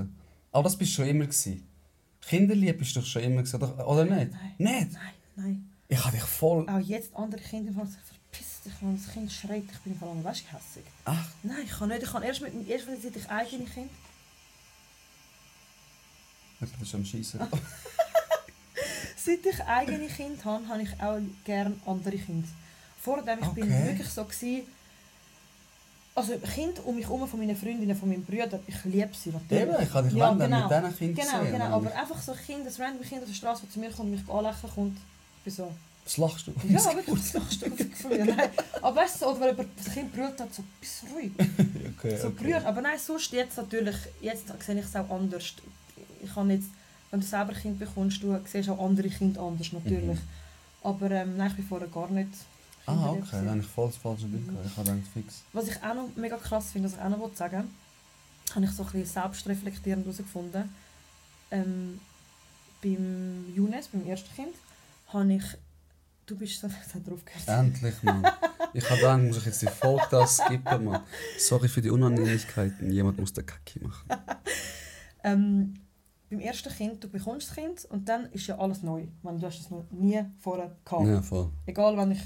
[0.58, 1.68] Aber das bist du schon immer gewesen.
[2.20, 4.32] Kinderliebe bist du doch schon immer gewesen, oder, oder nicht?
[4.32, 4.56] Nein.
[4.58, 4.94] Nicht?
[4.94, 5.70] Nein, nein.
[5.88, 6.68] Ich habe dich voll...
[6.68, 7.96] Auch jetzt andere Kinder sagen,
[8.32, 10.84] verpiss dich, wenn das Kind schreit, ich bin vor allem weißt hässig.
[11.06, 12.02] Ach, Nein, ich kann nicht.
[12.02, 13.92] Ich kann erst mit erst wenn ich eigene Kind.
[16.60, 17.40] du bist am Schießen.
[19.16, 22.48] Seit ich eigene Kind habe, habe ich auch gerne andere Kinder.
[23.00, 24.64] Vorher ich bin wirklich so gewesen,
[26.18, 29.64] also Kinder um mich herum von meinen Freundinnen, von meinen Brüdern, ich liebe sie natürlich.
[29.64, 30.68] Eben, ich habe dich Ja, genau.
[30.68, 31.52] mit diesen Kindern Genau, gesehen.
[31.54, 31.66] genau.
[31.76, 34.12] Aber einfach so Kinder, das random Kind auf der Straße, das zu mir kommt und
[34.12, 34.98] mich anlächeln kommt.
[35.38, 35.72] Ich bin so,
[36.06, 36.52] Was lachst du?
[36.68, 36.86] ja, das
[37.20, 38.26] ist lustig von mir.
[38.26, 38.50] Nein.
[38.82, 41.32] Aber weißt du, so, oder wenn jemand das Kind brüllt hat, so, bist ruhig.
[42.00, 42.54] okay, So okay.
[42.56, 45.54] Aber nein, sonst jetzt natürlich, jetzt sehe ich es auch anders.
[46.24, 46.68] Ich kann jetzt,
[47.12, 50.18] wenn du selber ein Kind bekommst, du siehst auch andere Kinder anders, natürlich.
[50.18, 50.28] Mhm.
[50.84, 52.30] Aber ähm, nein, ich bin vorher gar nicht
[52.88, 54.66] Ah, okay, dann habe ich voll das falsche Bild gehabt.
[54.66, 55.44] Ich habe gedacht, fix.
[55.52, 58.72] Was ich auch noch mega krass finde, was ich auch noch sagen wollte, habe ich
[58.72, 60.74] so ein bisschen selbstreflektierend herausgefunden.
[61.52, 62.00] Ähm,
[62.82, 64.56] beim Younes, beim ersten Kind,
[65.08, 65.44] habe ich...
[66.26, 66.68] Du bist so...
[67.08, 67.48] Drauf gehört.
[67.48, 68.26] Endlich, Mann.
[68.74, 71.02] Ich habe gedacht, muss ich jetzt die Folge das skippen, Mann.
[71.38, 72.92] Sorry für die Unannehmlichkeiten.
[72.92, 74.08] Jemand muss den Kacki machen.
[75.24, 75.74] Ähm,
[76.30, 79.08] beim ersten Kind, du bekommst das Kind und dann ist ja alles neu.
[79.24, 81.08] Meine, du hast es noch nie vorher gehabt.
[81.08, 81.50] Ja, voll.
[81.66, 82.22] Egal, wenn ich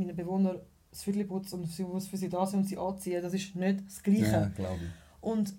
[0.00, 0.60] meinen Bewohnern
[0.90, 3.54] das Viertel putze und sie muss für sie da sein und sie anziehen, das ist
[3.54, 4.24] nicht das Gleiche.
[4.24, 4.90] Ja, glaube ich.
[5.22, 5.54] Und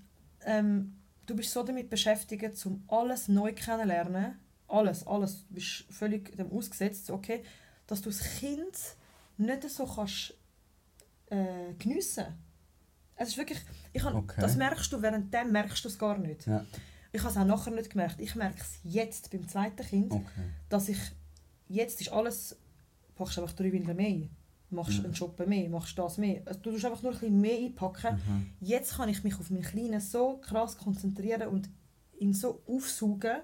[0.45, 6.35] ähm, du bist so damit beschäftigt, um alles neu kennenlernen, alles, alles, du bist völlig
[6.35, 7.43] dem ausgesetzt, okay,
[7.87, 8.77] dass du das Kind
[9.37, 10.33] nicht so kannst
[11.27, 12.25] äh, geniessen.
[13.15, 13.59] Es ist wirklich,
[13.93, 14.41] ich hab, Okay.
[14.41, 16.47] das merkst du, währenddem merkst du es gar nicht.
[16.47, 16.65] Ja,
[17.11, 18.19] Ich habe es auch nachher nicht gemerkt.
[18.19, 20.25] Ich merke es jetzt beim zweiten Kind, okay.
[20.69, 20.99] dass ich,
[21.67, 22.57] jetzt ist alles,
[23.23, 24.27] packst einfach drei Windeln mehr
[24.73, 25.03] machst Ja.
[25.03, 26.41] einen Job mehr, machst das mehr.
[26.45, 28.15] Also, du tust einfach nur ein bisschen mehr einpacken.
[28.15, 28.53] Mhm.
[28.61, 31.69] Jetzt kann ich mich auf meinen Kleinen so krass konzentrieren und
[32.19, 33.37] ihn so aufsaugen,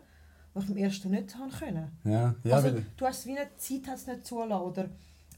[0.53, 1.91] was ich im ersten nicht haben können.
[2.05, 4.89] Ja, ja also, du hast wie eine Zeit hat's nicht zulassen oder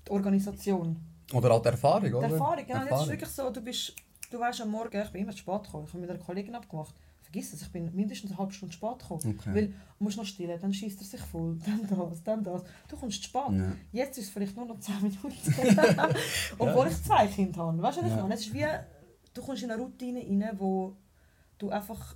[0.06, 0.95] die Organisation.
[1.34, 2.30] oder auch die Erfahrung, Die oder?
[2.30, 2.80] Erfahrung, genau.
[2.80, 3.10] Jetzt ist Erfahrung.
[3.10, 3.95] wirklich so, du bist,
[4.32, 6.54] du weißt am Morgen, ich bin immer zu spät gekommen, ich habe mit einer Kollegin
[6.56, 6.93] abgemacht.
[7.32, 9.36] Vergiss es, ich bin mindestens eine halbe Stunde spät gekommen.
[9.39, 9.54] Okay.
[9.56, 12.63] Weil du musst noch stillen, dann schießt er sich voll, dann das, dann das.
[12.88, 13.42] Du kommst spät.
[13.52, 13.72] Ja.
[13.92, 15.32] Jetzt ist es vielleicht nur noch 10 Minuten.
[16.58, 17.82] Obwohl ich zwei Kinder habe.
[17.82, 18.22] Weißt du, was ich Ja.
[18.24, 18.34] meine?
[18.34, 18.65] Es ist wie,
[19.34, 20.96] du kommst in eine Routine rein, wo
[21.60, 22.15] du einfach,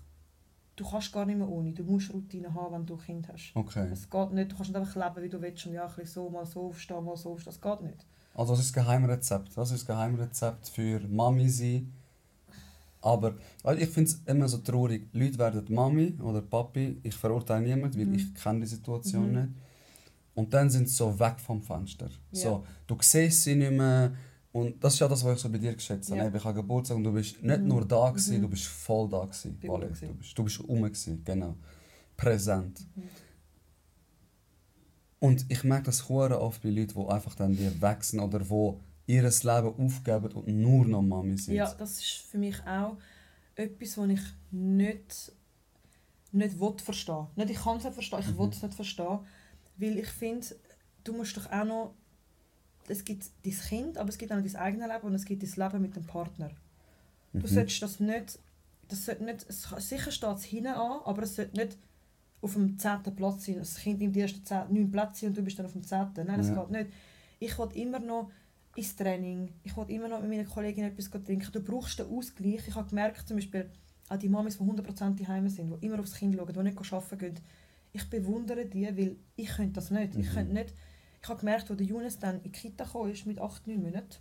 [0.75, 1.73] du kannst gar nicht mehr ohne.
[1.73, 3.51] Du musst Routine haben, wenn du ein Kind hast.
[3.53, 3.87] Okay.
[3.91, 6.29] Es geht nicht, du kannst nicht einfach leben, wie du willst und ja, ein so,
[6.31, 7.53] mal so aufstehen, mal so aufstehen.
[7.53, 8.05] Das geht nicht.
[8.33, 9.55] Also was ist das Geheimrezept?
[9.57, 11.93] Was ist das Geheimrezept für Mami sein?
[13.03, 17.65] Aber weil ich finde es immer so traurig, Leute werden Mami oder Papi, ich verurteile
[17.67, 18.15] niemanden, weil Mhm.
[18.15, 19.35] ich kenne die Situation Mhm.
[19.41, 19.49] nicht.
[20.35, 22.09] Und dann sind sie so weg vom Fenster.
[22.31, 22.39] Ja.
[22.43, 24.13] So, du siehst sie nicht mehr.
[24.53, 26.21] Und das ist ja das, was ich so bei dir geschätzt habe.
[26.21, 26.33] Ja.
[26.33, 27.67] Ich habe Geburtstag und du bist nicht Mhm.
[27.67, 28.41] nur da gewesen, Mhm.
[28.43, 29.59] du bist voll da gewesen.
[29.67, 30.15] Rum Du gewesen.
[30.17, 31.55] bist, du bist rum gewesen, genau.
[32.15, 32.87] Präsent.
[32.95, 33.03] Mhm.
[35.19, 38.73] Und ich merke das oft bei Leuten, die einfach dann die wechseln oder die
[39.05, 41.55] ihr Leben aufgeben und nur noch Mami sind.
[41.55, 42.97] Ja, das ist für mich auch
[43.55, 45.31] etwas, was ich nicht,
[46.31, 48.37] nicht will verstehen Nicht, ich kann es nicht verstehen, ich Mhm.
[48.39, 49.19] will es nicht verstehen.
[49.77, 50.47] Weil ich finde,
[51.03, 51.93] du musst doch auch noch...
[52.87, 55.43] Es gibt dein Kind, aber es gibt auch noch dein eigenes Leben und es gibt
[55.43, 56.49] dein Leben mit dem Partner.
[57.33, 57.47] Du Mhm.
[57.47, 58.39] solltest das nicht...
[58.89, 61.77] Das sollte nicht es, sicher steht es hinten an, aber es sollte nicht
[62.41, 63.55] auf dem zehnten Platz sein.
[63.55, 66.27] Das Kind nimmt die ersten neun Plätze und du bist dann auf dem zehnten.
[66.27, 66.61] Nein, das Ja.
[66.61, 66.89] geht nicht.
[67.39, 68.29] Ich will immer noch
[68.75, 69.53] ins Training.
[69.63, 71.51] Ich will immer noch mit meinen Kolleginnen etwas trinken.
[71.51, 72.67] Du brauchst den Ausgleich.
[72.67, 73.69] Ich habe gemerkt, zum Beispiel
[74.09, 77.17] auch die Mamis, die 100% daheim sind, die immer aufs Kind schauen, die nicht arbeiten
[77.17, 77.39] gehen.
[77.93, 80.15] Ich bewundere die, weil ich könnte das nicht.
[80.15, 80.33] Ich Mhm.
[80.33, 80.73] könnte nicht.
[81.21, 83.81] Ich habe gemerkt, als der Jonas dann in die Kita gekommen ist, mit 8, 9
[83.81, 84.17] Monaten,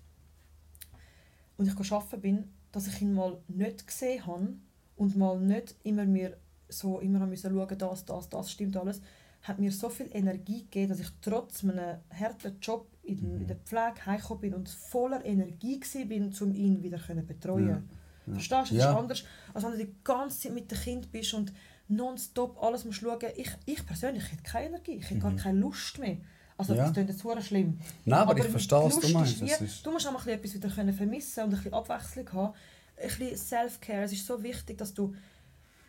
[1.56, 4.54] und ich arbeiten bin, dass ich ihn mal nicht gesehen habe
[4.96, 6.36] und mal nicht immer mir
[6.68, 9.00] so immer müssen schauen, das, das, das stimmt alles,
[9.42, 13.40] hat mir so viel Energie gegeben, dass ich trotz meinem harten Job in, Mhm.
[13.42, 17.68] in der Pflege heimgekommen bin und voller Energie war, bin, um ihn wieder zu betreuen.
[17.68, 17.82] Ja.
[18.26, 18.32] Ja.
[18.34, 18.74] Verstehst du?
[18.76, 18.90] Das Ja.
[18.92, 21.52] ist anders, als wenn du die ganze Zeit mit dem Kind bist und
[21.88, 23.18] nonstop alles musst schauen.
[23.36, 25.36] Ich, ich persönlich hätte keine Energie, ich hätte gar Mhm.
[25.36, 26.18] keine Lust mehr.
[26.56, 26.84] Also Ja.
[26.84, 27.78] das klingt jetzt verdammt schlimm.
[28.04, 29.40] Nein, aber, ich die verstehe, was du meinst.
[29.40, 32.54] wie- ist, Du musst auch mal etwas wieder können vermissen und ein bisschen Abwechslung haben.
[32.96, 34.02] Ein bisschen Self-Care.
[34.04, 35.14] Es ist so wichtig, dass du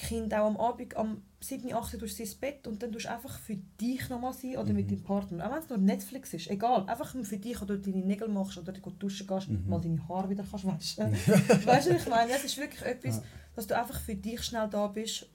[0.04, 2.92] Kind auch am Abend, am 7, 8 Uhr tust du sie ins Bett und dann
[2.92, 4.96] tust du einfach für dich nochmal sein oder mit Mhm.
[4.96, 5.46] deinem Partner.
[5.48, 6.86] Auch wenn es nur Netflix ist, egal.
[6.88, 9.68] Einfach für dich, oder du deine Nägel machst oder du duschen gehst, Mhm.
[9.68, 11.12] mal deine Haare wieder kannst waschen.
[11.66, 12.32] weißt du, was ich meine?
[12.34, 13.24] Es ist wirklich etwas, Ja.
[13.56, 15.26] dass du einfach für dich schnell da bist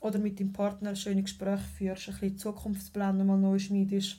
[0.00, 4.18] oder mit deinem Partner schöne Gespräche führst, ein bisschen Zukunftspläne mal neu schmiedest.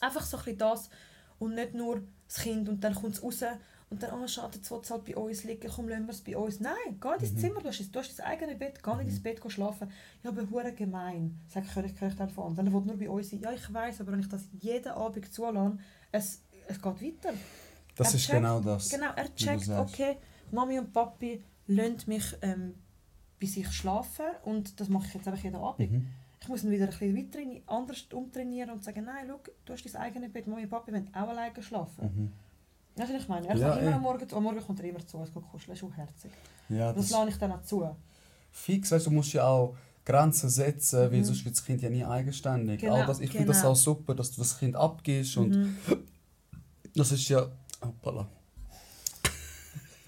[0.00, 0.90] Einfach so ein bisschen das
[1.38, 3.40] und nicht nur das Kind und dann kommt es raus
[3.92, 6.20] und dann, oh schade, jetzt will es halt bei uns liegen, komm, lassen wir es
[6.22, 6.60] bei uns.
[6.60, 7.38] Nein, geh in dein Mhm.
[7.38, 9.90] Zimmer, du hast, du hast dein eigenes Bett, geh nicht ins Bett schlafen.
[10.24, 12.66] Ja, aber hure gemein, sag ich, ich, ich dann von anderen.
[12.66, 13.40] Dann will nur bei uns sein.
[13.40, 15.78] Ja, ich weiß, aber wenn ich das jeden Abend zulasse,
[16.10, 17.34] es, es geht weiter.
[17.96, 18.88] das er ist checkt- genau das.
[18.90, 20.16] Genau, er du checkt, okay,
[20.50, 22.74] Mami und Papi lassen mich ähm,
[23.40, 25.90] bei sich schlafen und das mache ich jetzt einfach jeden Abend.
[25.90, 26.06] Mhm.
[26.40, 27.38] Ich muss ihn wieder ein bisschen weiter
[27.72, 31.08] anders umtrainieren und sagen, nein, schau, du hast dein eigenes Bett, Mami und Papi wollen
[31.14, 32.04] auch alleine schlafen.
[32.04, 32.32] Mhm.
[32.96, 33.48] Weißt du, was ich meine?
[33.48, 33.94] Er Ja, kommt immer eh.
[33.94, 36.30] am Morgen zu, am Morgen kommt er immer zu uns kuscheln, das ist auch herzig.
[36.68, 37.96] Ja, Das das lasse ich dann auch zu.
[38.50, 41.24] fix, weißt, du du musst ja auch Grenzen setzen, weil Mhm.
[41.24, 42.80] sonst wird das Kind ja nie eigenständig.
[42.80, 43.70] Genau, All das, ich finde das genau.
[43.72, 45.76] auch super, dass du das Kind abgibst und Mhm.
[46.94, 47.46] das ist ja...
[47.80, 48.28] Hoppala.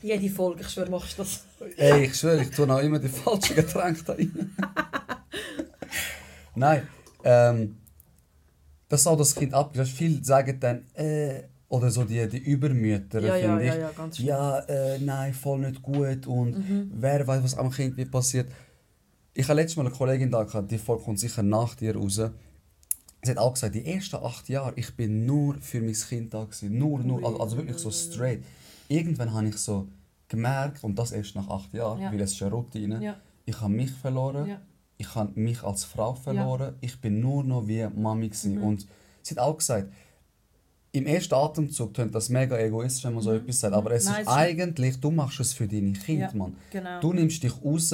[0.03, 1.45] Jede Folge, ich schwöre, machst du das.
[1.79, 4.55] Ey, ich schwöre, ich tue noch immer die falschen Getränke da rein.
[6.55, 6.87] Nein,
[7.25, 7.79] ähm,
[8.89, 9.89] das auch das Kind abgibt.
[9.89, 13.81] Viele sagen dann, äh, oder so die, die Übermütter, Ja, ja, finde ja, ich.
[13.81, 14.27] ja, ganz schön.
[14.27, 16.91] ja, äh, nein, voll nicht gut und Mhm.
[16.95, 18.51] wer weiß, was am Kind wie passiert.
[19.33, 22.21] Ich hatte letztes Mal eine Kollegin da, gehabt, die Folge kommt sicher nach dir raus.
[23.23, 26.45] Sie hat auch gesagt, die ersten acht Jahre, ich bin nur für mein Kind da
[26.45, 26.77] gewesen.
[26.79, 28.45] Nur, nur, also, also wirklich so straight.
[28.89, 29.89] Irgendwann habe ich so
[30.29, 32.13] gemerkt, und das erst nach acht Jahren, Ja.
[32.13, 34.61] weil es ist eine Routine, Ja, ich habe mich verloren, ja.
[34.99, 38.57] ich habe mich als Frau verloren, ich bin nur noch wie Mami gewesen.
[38.57, 38.63] Mhm.
[38.65, 38.87] Und
[39.23, 39.91] sie hat auch gesagt,
[40.95, 43.37] im ersten Atemzug klingt das mega egoistisch, wenn man so Mhm.
[43.39, 46.37] etwas sagt, aber es Nein, ist eigentlich, du machst es für deine Kinder, Ja.
[46.39, 46.57] Mann.
[46.71, 47.01] Genau.
[47.01, 47.93] Du nimmst dich raus,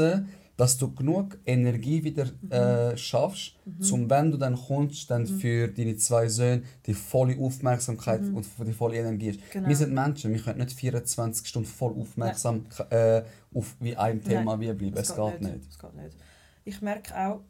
[0.59, 2.53] dass du genug Energie wieder Mhm.
[2.53, 8.21] äh, schaffst, zum wenn du dann kommst, dann für deine zwei Söhne die volle Aufmerksamkeit
[8.21, 9.41] und für die volle Energie ist.
[9.41, 9.45] Mhm.
[9.53, 9.69] Genau.
[9.71, 13.23] Wir sind Menschen, wir können nicht 24 Stunden voll aufmerksam äh,
[13.55, 14.97] auf wie ein Thema wie bleiben.
[14.99, 15.67] Es geht nicht.
[15.71, 16.17] Es geht nicht.
[16.65, 17.41] Ich merke auch,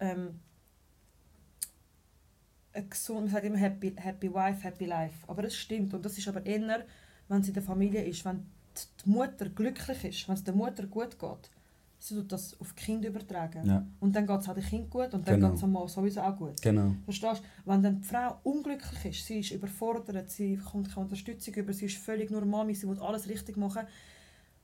[0.00, 0.40] ähm,
[2.74, 5.14] eine gesunde, man sagt immer happy, happy wife, happy life.
[5.26, 6.84] Aber es stimmt und das ist aber eher,
[7.28, 8.44] wenn es in der Familie ist, wenn
[9.04, 11.50] die Mutter glücklich ist, wenn es der Mutter gut geht,
[12.00, 13.64] sie tut das auf die Kinder übertragen.
[13.66, 13.86] Ja.
[14.00, 15.46] Und dann geht es auch dem Kind gut und dann Genau.
[15.48, 16.60] geht es dem Mann sowieso auch gut.
[16.60, 16.94] Genau.
[17.04, 17.70] Verstehst du?
[17.70, 21.86] Wenn dann die Frau unglücklich ist, sie ist überfordert, sie bekommt keine Unterstützung über, sie
[21.86, 23.86] ist völlig nur Mami, sie will alles richtig machen,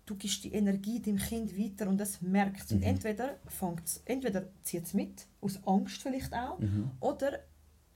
[0.05, 2.73] du gibst die Energie dem Kind weiter und es merkt es.
[2.73, 2.83] Mhm.
[2.83, 3.37] entweder,
[4.05, 6.91] entweder zieht es mit, aus Angst vielleicht auch, Mhm.
[6.99, 7.39] oder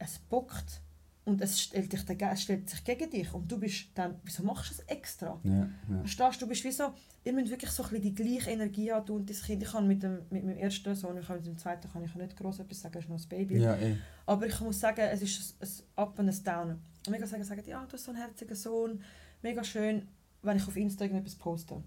[0.04, 0.80] es bockt
[1.24, 4.42] und es stellt, dich dagegen, es stellt sich gegen dich und du bist dann, wieso
[4.42, 5.40] machst du es extra?
[5.42, 5.52] Ja,
[5.88, 5.98] ja.
[6.00, 6.92] Verstehst du, du bist wie so,
[7.24, 9.62] ihr müsst wirklich so ein bisschen die gleiche Energie haben, du und das Kind.
[9.62, 12.14] Ich kann mit, dem, mit meinem ersten Sohn, ich kann mit dem zweiten kann ich
[12.14, 13.58] nicht groß etwas sagen, er ist noch ein Baby.
[13.58, 13.96] ja eh.
[14.26, 16.70] Aber ich muss sagen, es ist ein, ein Up und ein Down.
[17.06, 19.00] Und mega sagen, sagen, ja, du hast so einen herzigen Sohn,
[19.42, 20.06] mega schön,
[20.42, 21.82] wenn ich auf Insta irgendetwas poste.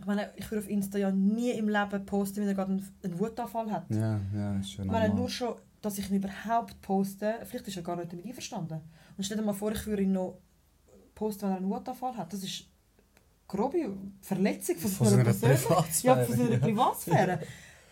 [0.00, 2.88] Ich meine, ich würde auf Insta ja nie im Leben posten, wenn er gerade einen,
[3.02, 3.90] einen Wutanfall hat.
[3.90, 5.20] Ja, ja, ist schon Ich meine, normal.
[5.20, 8.80] nur schon, dass ich ihn überhaupt poste, vielleicht ist er gar nicht damit einverstanden.
[9.16, 10.38] Und stell dir mal vor, ich würde ihn noch
[11.14, 12.32] posten, wenn er einen Wutanfall hat.
[12.32, 12.64] Das ist
[13.46, 15.24] grobe Verletzung von, Von seiner.
[15.24, 16.18] Privatsphäre.
[16.18, 17.40] Ja, von seiner Privatsphäre.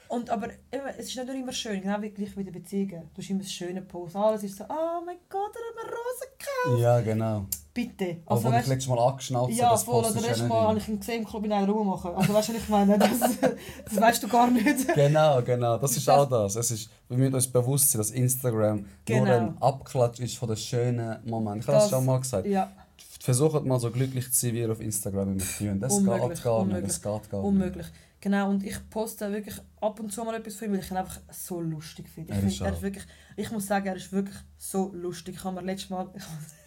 [0.08, 3.10] Und, aber es ist nicht nur immer schön, genau wie gleich wie den Beziehungen.
[3.12, 5.92] Du hast immer das schöne Post, alles ist so, oh mein Gott, er hat mir
[5.92, 6.80] Rosen gekauft.
[6.80, 7.46] Ja, genau.
[7.76, 8.16] Bitte.
[8.24, 10.94] Also, Als ich letztes Mal angeschnauzt ja, das voll, oder letztes Mal habe nicht ich
[10.94, 12.14] ihn gesehen im Club in einer rummachen.
[12.14, 12.98] Also weißt du, ich meine?
[12.98, 13.10] Das,
[13.84, 14.94] das weißt du gar nicht.
[14.94, 15.76] Genau, genau.
[15.76, 16.56] Das Ist auch das.
[16.56, 19.30] Es ist, wir müssen uns bewusst sein, dass Instagram nur Genau.
[19.30, 21.60] ein Abklatsch ist von den schönen Momenten.
[21.60, 22.46] Ich habe das Das- schon mal gesagt.
[22.46, 22.72] Ja,
[23.20, 25.80] Versucht mal so glücklich zu sein, wie ihr auf Instagram tun.
[25.80, 26.82] Das Unmöglich, geht gar unmöglich.
[26.84, 27.04] nicht.
[27.04, 27.86] Das geht gar unmöglich.
[28.20, 30.96] Genau, und ich poste wirklich ab und zu mal etwas von ihm, weil ich ihn
[30.96, 32.32] einfach so lustig finde.
[32.32, 33.04] Ich, Er ist finde, er ist wirklich,
[33.36, 35.34] ich muss sagen, er ist wirklich so lustig.
[35.38, 36.08] Ich habe mir letztes Mal...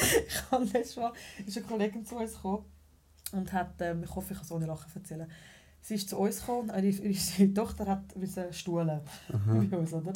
[0.28, 1.12] ich habe letztes Mal...
[1.46, 2.64] ist eine Kollegin zu uns gekommen
[3.32, 3.74] und hat...
[3.80, 5.30] Ähm, ich hoffe, ich kann so eine Lachen erzählen.
[5.82, 9.00] Sie ist zu uns gekommen, ihre, ihre Tochter hat müssen stuhlen
[9.70, 10.12] bei uns, oder?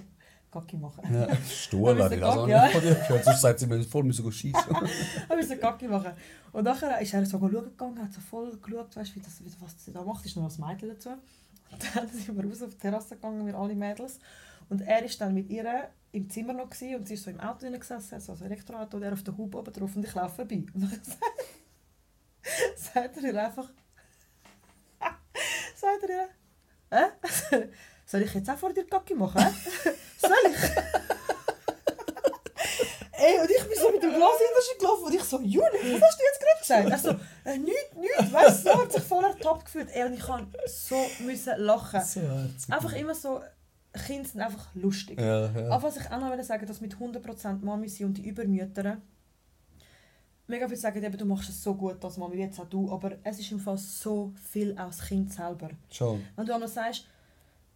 [0.55, 1.03] Gacki machen.
[1.13, 3.25] Ja, Stuhl Da hätte ich also wir- nicht von dir gehört.
[3.25, 4.77] Sonst sagt sie mir, voll müssen schießen.
[5.29, 6.13] Wir müssen Gacki machen.
[6.53, 9.53] Und nachher ist er so schauen gegangen, hat so voll geschaut, weißt, wie das, wie,
[9.61, 11.09] was sie da macht, ist noch ein Mädchen dazu.
[11.09, 14.21] Und dann sind wir raus auf die Terrasse gegangen, wir alle Mädels.
[14.69, 17.41] Und er ist dann mit ihr im Zimmer noch gewesen, und sie ist so im
[17.41, 20.15] Auto drin gesessen, so ein Elektroauto, und er auf der Haube oben drauf und ich
[20.15, 20.65] laufe vorbei.
[20.73, 21.01] Und dann
[22.77, 23.69] sagt er ihr einfach,
[25.77, 26.29] sagt er ihr,
[26.91, 27.09] äh?
[28.07, 29.43] Soll ich jetzt auch vor dir Gacki machen?
[30.19, 30.57] Soll ich?
[33.13, 36.03] Ey, und ich bin so mit dem Glas hinter gelaufen und ich so, Juli, was
[36.03, 36.91] hast du jetzt gerade gesagt?
[36.91, 37.19] Er so,
[37.51, 39.89] äh, nichts, nichts, weißt du, er hat sich voll ertappt gefühlt.
[39.93, 42.03] Ey, und ich kann so müssen lachen.
[42.05, 42.21] So.
[42.71, 43.41] Einfach immer so,
[43.95, 45.21] Kinder sind einfach lustig.
[45.21, 45.71] Ja, ja.
[45.71, 48.99] Aber was ich auch noch will sagen dass mit 100% Mami sind und die Übermütter,
[50.47, 53.13] mega viele sagen eben, du machst es so gut als Mami, jetzt auch du, aber
[53.23, 55.71] es ist im Fall so viel das Kind selber.
[55.91, 56.23] Schon.
[56.37, 57.07] Wenn du einmal sagst,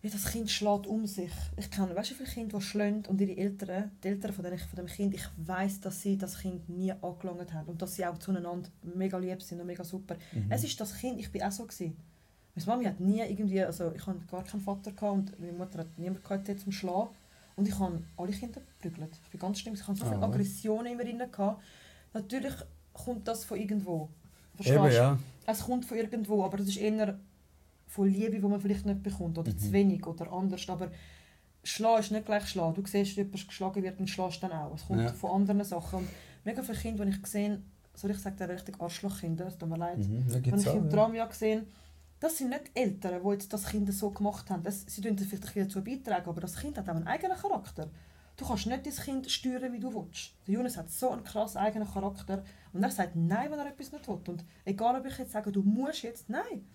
[0.01, 1.33] ja, das Kind schlägt um sich.
[1.57, 4.45] Ich kenne, weißt du, wie viele Kinder, die schlagen und ihre Eltern, die Eltern von,
[4.45, 7.97] den, von dem Kind, ich weiß, dass sie das Kind nie angelangt haben und dass
[7.97, 10.17] sie auch zueinander mega lieb sind und mega super.
[10.33, 10.47] Mhm.
[10.51, 11.97] Es ist das Kind, ich bin auch so gewesen.
[12.67, 15.79] Meine Mami hat nie irgendwie, also ich hatte gar keinen Vater gehabt und meine Mutter
[15.81, 17.09] hat niemanden gehabt zum Schlagen
[17.57, 19.11] und ich habe alle Kinder geprügelt.
[19.25, 20.25] Ich bin ganz schlimm, ich hatte so viele Ah.
[20.27, 21.19] Aggressionen immer drin.
[21.31, 21.63] Gehabt.
[22.15, 22.55] Natürlich
[22.93, 24.09] kommt das von irgendwo.
[24.57, 25.19] Verstehst Eben, ja.
[25.47, 27.19] Es kommt von irgendwo, aber es ist eher
[27.87, 29.59] von Liebe, die man vielleicht nicht bekommt oder Mhm.
[29.59, 30.69] zu wenig oder anders.
[30.69, 30.91] Aber
[31.63, 32.75] Schlagen ist nicht gleich Schlagen.
[32.75, 34.75] Du siehst, wie jemand geschlagen wird und schlägst dann auch.
[34.75, 35.13] Es kommt Ja.
[35.13, 36.01] von anderen Sachen.
[36.01, 36.09] Und
[36.45, 39.99] mega viele Kinder, die ich gesehen soll ich sagen, richtig Arschlochkinder, es tut mir leid.
[39.99, 40.25] Mhm.
[40.29, 40.89] Wenn ich auch, im.
[40.89, 41.67] Tram ja gesehen
[42.21, 44.63] das sind nicht Eltern, die jetzt das Kind so gemacht haben.
[44.63, 47.91] Das, sie tun vielleicht ein dazu beitragen, aber das Kind hat auch einen eigenen Charakter.
[48.37, 50.33] Du kannst nicht das Kind steuern, wie du willst.
[50.47, 53.93] Der Jonas hat so einen krass eigenen Charakter und er sagt Nein, wenn er etwas
[53.93, 54.21] nicht will.
[54.29, 56.67] Und egal, ob ich jetzt sage, du musst jetzt, nein.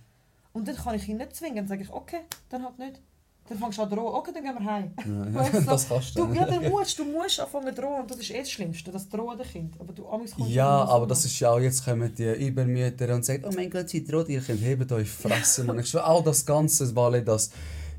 [0.52, 1.56] Und dann kann ich ihn nicht zwingen.
[1.56, 3.02] Dann sage ich, okay, dann halt nicht.
[3.50, 4.92] Dann fängst du an zu drohen, okay, dann gehen wir heim.
[5.06, 5.60] Ja, Weißt ja.
[5.60, 6.26] du, Das kannst du.
[6.28, 8.90] Du, ja, dann musst, du musst anfangen zu drohen und das ist eh das Schlimmste,
[8.92, 9.74] das Drohen der Kind.
[9.80, 13.44] Aber du, kommst Ja, aber das ist ja auch, jetzt kommen die Übermütter und sagen,
[13.46, 15.70] oh mein Gott, sie droht, ihr könnt hebt euch fressen.
[15.70, 17.52] Und ich schwöre, auch das Ganze, weil das,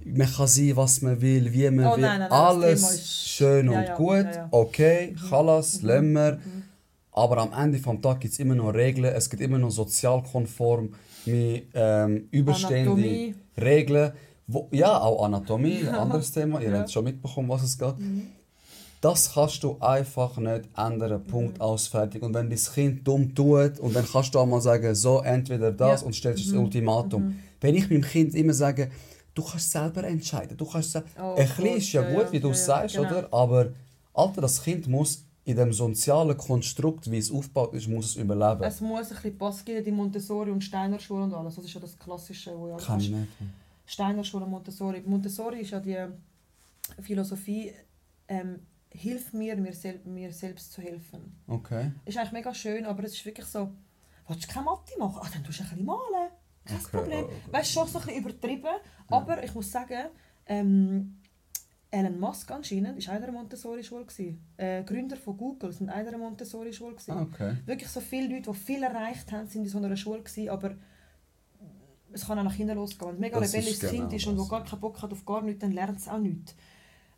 [0.03, 3.69] man kann sein, was man will, wie man Oh, will, nein, nein, alles ist- schön
[3.69, 6.15] und ja, gut, okay, Chalas, Mhm.
[6.15, 6.33] wir.
[6.43, 6.63] Mhm.
[7.13, 10.93] Aber am Ende des Tages gibt es immer noch Regeln, es gibt immer noch sozialkonform
[11.27, 13.35] mit ähm, Anatomie.
[13.61, 14.13] Regeln.
[14.47, 16.61] Wo, ja, auch Anatomie, ein anderes Thema.
[16.61, 16.79] Ihr Ja.
[16.81, 17.99] habt schon mitbekommen, was es geht.
[17.99, 18.29] Mhm.
[19.01, 21.23] Das kannst du einfach nicht ändern.
[21.25, 22.23] Punkt aus fertig.
[22.23, 25.73] Und wenn dein Kind dumm tut, und dann kannst du auch mal sagen, so entweder
[25.73, 26.07] das Ja.
[26.07, 26.53] und stellst Mhm.
[26.53, 27.23] das Ultimatum.
[27.25, 27.38] Mhm.
[27.61, 28.90] Wenn ich meinem Kind immer sage,
[29.35, 32.51] du kannst selber entscheiden, du kannst sa- Oh ein bisschen ist ja, gut, wie du
[32.51, 33.09] es sagst, genau.
[33.09, 33.29] oder?
[33.33, 33.67] Aber
[34.15, 38.63] Alter, das Kind muss in dem sozialen Konstrukt, wie es aufgebaut ist, muss es überleben.
[38.63, 41.57] Es muss ein bisschen Pass geben, die Montessori und Steiner Schule und alles.
[41.57, 43.29] Das ist ja das Klassische, wo ja Kann ich nicht.
[43.87, 45.03] Steiner Schule und Montessori.
[45.05, 45.99] Montessori ist ja die
[47.01, 47.73] Philosophie,
[48.29, 48.61] ähm,
[48.91, 51.37] hilf mir, mir, sel mir selbst zu helfen.
[51.47, 51.93] Okay.
[52.05, 53.71] Ist eigentlich mega schön, aber es ist wirklich so,
[54.29, 55.21] willst du keine Mathe machen?
[55.23, 56.31] Ah, dann tust du ein bisschen malen.
[56.65, 57.27] Kein Okay, Problem.
[57.51, 58.75] Weißt du, schon so ein bisschen übertrieben.
[59.09, 60.07] Aber ich muss sagen,
[60.47, 61.19] ähm,
[61.91, 64.07] Elon Musk anscheinend war einer Montessori-Schule.
[64.57, 66.97] Äh, Gründer von Google sind einer Montessori-Schule.
[67.09, 67.57] Ah, okay.
[67.67, 70.75] Wirklich so viele Leute, die viel erreicht haben, sind in so einer Schule gewesen, aber
[72.15, 73.08] es kann auch nach hinten losgehen.
[73.10, 74.50] Wenn ein mega Das rebellisches genau Kind ist und wo das.
[74.50, 76.54] gar keinen Bock hat auf gar nichts, dann lernt es auch nichts.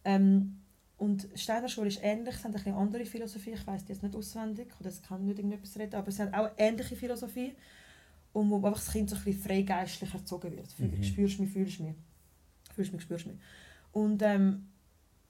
[0.04, 0.60] Ähm,
[0.98, 4.02] und Steiner Schule ist ähnlich, sie haben ein bisschen andere Philosophie, ich weiss die jetzt
[4.02, 7.54] nicht auswendig, oder es kann nicht irgendetwas reden, aber sie haben auch eine ähnliche Philosophie,
[8.32, 10.78] und wo einfach das Kind so ein bisschen freigeistlich erzogen wird.
[10.78, 11.02] Mhm.
[11.02, 11.94] Spürst mich, fühlst du mich.
[12.74, 13.36] Fühlst mich, spürst mich.
[13.92, 14.68] Und ähm,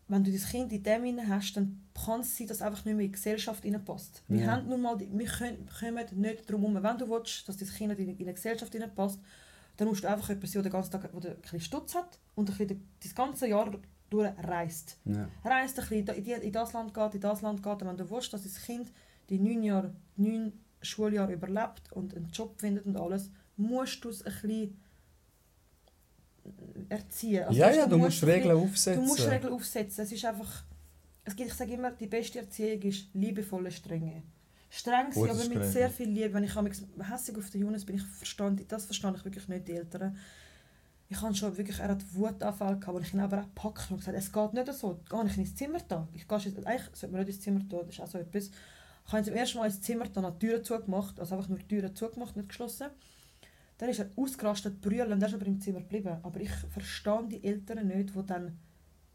[0.08, 2.84] wenn du das Kind in dem hinein hast, dann kann es sein, dass es einfach
[2.84, 4.22] nicht mehr in die Gesellschaft hineinpasst.
[4.28, 4.52] Wir, Ja.
[4.52, 7.98] haben nun mal, wir können, kommen nicht darum herum, wenn du willst, dass dein Kind
[7.98, 9.20] in, in eine Gesellschaft hineinpasst,
[9.76, 12.18] dann musst du einfach jemanden sein, der den ganzen Tag der ein bisschen Stutz hat
[12.34, 13.70] und ein bisschen das ganze Jahr
[14.10, 14.98] durchreist.
[15.04, 15.28] Ja.
[15.44, 17.82] Reist ein bisschen, in die- in das Land geht, in das Land geht.
[17.82, 18.92] Und wenn du willst, dass dein Kind
[19.28, 24.22] die neun, Jahre, neun Schuljahre überlebt und einen Job findet und alles, musst du es
[24.24, 24.80] ein bisschen
[26.88, 27.44] erziehen.
[27.44, 29.02] Also ja, ja, du musst bisschen- Regeln aufsetzen.
[29.02, 30.04] Du musst Regeln aufsetzen.
[30.04, 30.64] Es ist einfach,
[31.24, 34.22] es gibt, ich sage immer, die beste Erziehung ist liebevolle Strenge.
[34.76, 36.34] Streng sein, aber mit sehr viel Liebe.
[36.34, 39.72] Wenn ich hässig auf den Jonas bin, ich verstand, das verstand ich wirklich nicht, die
[39.72, 40.16] Eltern.
[41.08, 44.18] Ich habe schon wirklich, hat Wutanfall gehabt, wo ich ihn aber auch gepackt und gesagt,
[44.18, 46.06] es geht nicht so, geh ich ins Zimmer da.
[46.12, 48.50] Ich gehe jetzt, eigentlich sollte man nicht ins Zimmer da, das ist auch so etwas.
[49.06, 51.58] Ich habe ihn zum ersten Mal ins Zimmer da, die Türen zugemacht, also einfach nur
[51.58, 52.88] die Türen zugemacht, nicht geschlossen.
[53.78, 56.18] Dann ist er ausgerastet, brüllen, und er ist aber im Zimmer geblieben.
[56.22, 58.58] Aber ich verstehe die Eltern nicht, die dann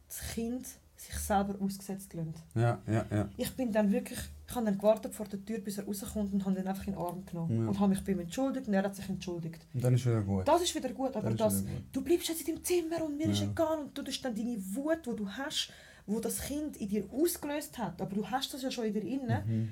[0.08, 0.68] das Kind
[1.02, 2.34] sich selber ausgesetzt lassen.
[2.56, 3.30] Ja, ja, ja.
[3.38, 6.46] Ich bin dann wirklich, ich habe dann gewartet vor der Tür, bis er rauskommt und
[6.46, 7.64] habe ihn einfach in den Arm genommen.
[7.64, 7.68] Ja.
[7.70, 9.66] Und habe mich bei ihm entschuldigt und er hat sich entschuldigt.
[9.74, 10.48] Und dann ist wieder gut.
[10.48, 11.70] Das ist wieder gut, aber ist das, gut.
[11.92, 13.48] du bleibst jetzt in deinem Zimmer und mir ist Ja.
[13.50, 15.72] egal und du tust dann deine Wut, die du hast,
[16.06, 19.04] wo das Kind in dir ausgelöst hat, aber du hast das ja schon in dir
[19.04, 19.70] inne, Mhm.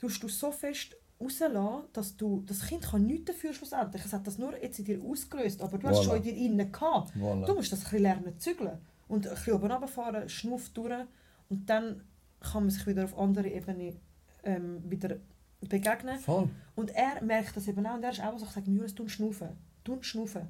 [0.00, 4.04] tust du so fest rauslassen, dass du, das Kind kann nichts dafür schlussendlich.
[4.04, 6.04] Es hat das nur jetzt in dir ausgelöst, aber du hast Voilà.
[6.04, 7.12] schon in dir innen gehabt.
[7.16, 7.44] Voilà.
[7.46, 8.78] Du musst das ein bisschen lernen zu zügeln.
[9.08, 11.04] Und ein bisschen oben runterfahren, schnuff durch
[11.48, 12.02] und dann
[12.40, 13.96] kann man sich wieder auf andere Ebene
[14.44, 15.16] ähm, wieder
[15.60, 16.18] begegnen.
[16.20, 16.48] Voll.
[16.76, 19.08] Und er merkt das eben auch und er ist auch so, ich sage, Julius, du
[19.08, 19.48] schnaufen,
[19.84, 20.48] du schnaufen.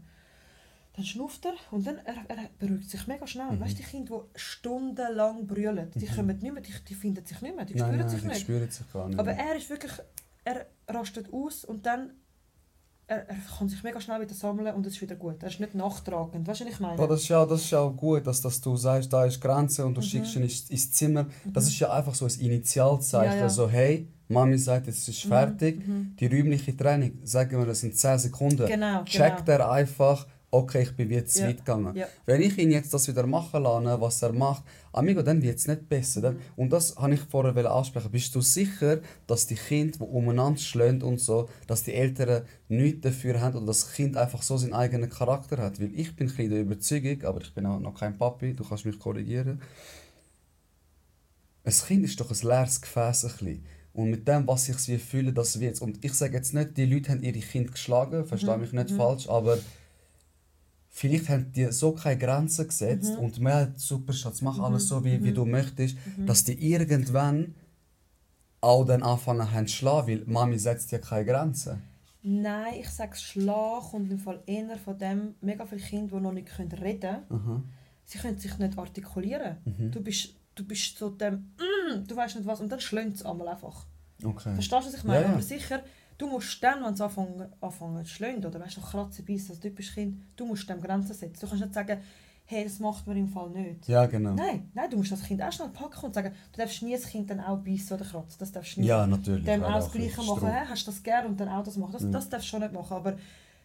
[0.94, 3.52] Dann schnauft er und dann er, er beruhigt sich mega schnell.
[3.52, 3.60] Mhm.
[3.60, 6.14] Weißt du, die Kinder, die stundenlang brüllen, die Mhm.
[6.16, 8.26] kommen nicht mehr, die, die finden sich nicht mehr, die Nein, spüren nein, sich die
[8.26, 8.40] nicht.
[8.40, 9.18] spüren sich gar nicht.
[9.18, 9.92] Aber er ist wirklich,
[10.44, 12.10] er rastet aus und dann
[13.08, 15.42] er, er kann sich mega schnell wieder sammeln und es ist wieder gut.
[15.42, 16.46] Er ist nicht nachtragend.
[16.46, 17.00] Weißt du, was ich meine?
[17.00, 19.84] Ja, das, ist ja, das ist ja gut, dass, dass du sagst, da ist Grenze
[19.86, 20.04] und du Mhm.
[20.04, 21.26] schickst ihn ins, ins Zimmer.
[21.46, 23.32] Das ist ja einfach so ein Initialzeichen.
[23.34, 23.48] Ja, ja.
[23.48, 25.86] So, hey, Mami sagt, jetzt ist fertig.
[25.86, 26.14] Mhm.
[26.20, 28.66] Die räumliche Training, sagen wir, das sind 10 Sekunden.
[28.66, 29.58] Genau, Checkt genau.
[29.58, 31.94] er einfach, okay, ich bin jetzt zu Ja, weit gegangen.
[31.96, 32.06] ja.
[32.26, 35.66] Wenn ich ihn jetzt das wieder machen lasse, was er macht, amigo, dann wird es
[35.68, 36.20] nicht besser.
[36.22, 38.10] Dann, und das habe ich vorher ansprechen.
[38.10, 43.02] Bist du sicher, dass die Kinder, die umeinander schlagen und so, dass die Eltern nichts
[43.02, 45.80] dafür haben oder dass das Kind einfach so seinen eigenen Charakter hat?
[45.80, 48.64] Weil ich bin ein bisschen der Überzeugung, aber ich bin auch noch kein Papi, du
[48.64, 49.60] kannst mich korrigieren.
[51.64, 53.24] Ein Kind ist doch ein leeres Gefäß.
[53.24, 53.64] Ein bisschen.
[53.92, 56.84] Und mit dem, was ich sie fühle, das wird Und ich sage jetzt nicht, die
[56.86, 58.96] Leute haben ihre Kinder geschlagen, verstehe Mhm, mich nicht mhm.
[58.96, 59.58] falsch, aber
[60.98, 63.18] vielleicht haben die so keine Grenzen gesetzt Mhm.
[63.24, 65.34] und mehr super Schatz, mach alles so, wie, wie mhm.
[65.34, 66.26] du möchtest, Mhm.
[66.26, 67.54] dass die irgendwann
[68.60, 71.82] auch dann anfangen haben zu schlagen, weil Mami setzt ja keine Grenzen.
[72.22, 76.32] Nein, ich sage, Schlag kommt im Fall eher von dem, mega viele Kinder, die noch
[76.32, 77.24] nicht können reden können.
[77.30, 77.62] Aha.
[78.04, 79.58] Sie können sich nicht artikulieren.
[79.64, 79.90] Mhm.
[79.92, 83.24] Du bist, du bist so dem, mm, du weißt nicht was, und dann schlönt es
[83.24, 83.86] einmal einfach.
[84.24, 84.52] Okay.
[84.54, 85.20] Verstehst du, was ich meine?
[85.20, 85.32] Ja, ja.
[85.34, 85.80] Aber sicher,
[86.18, 89.60] du musst dann, wenn es anfangen, anfangen zu schlönen, oder weißt du, kratzen, beißen, als
[89.60, 91.38] typisch Kind, du musst dem Grenzen setzen.
[91.40, 92.00] Du kannst nicht sagen,
[92.44, 93.86] hey, das macht man im Fall nicht.
[93.88, 94.32] Ja, genau.
[94.34, 97.06] Nein, nein, du musst das Kind auch schnell packen und sagen, du darfst nie das
[97.06, 98.36] Kind dann auch beißen oder kratzen.
[98.38, 98.88] Das darfst du nicht.
[98.88, 99.44] Ja, natürlich.
[99.44, 100.48] dem Wäre auch das Gleiche machen.
[100.50, 100.60] Hä?
[100.68, 101.92] Hast du das gern und dann auch das machen?
[101.92, 102.12] Das, Mhm.
[102.12, 102.94] das darfst du schon nicht machen.
[102.96, 103.16] Aber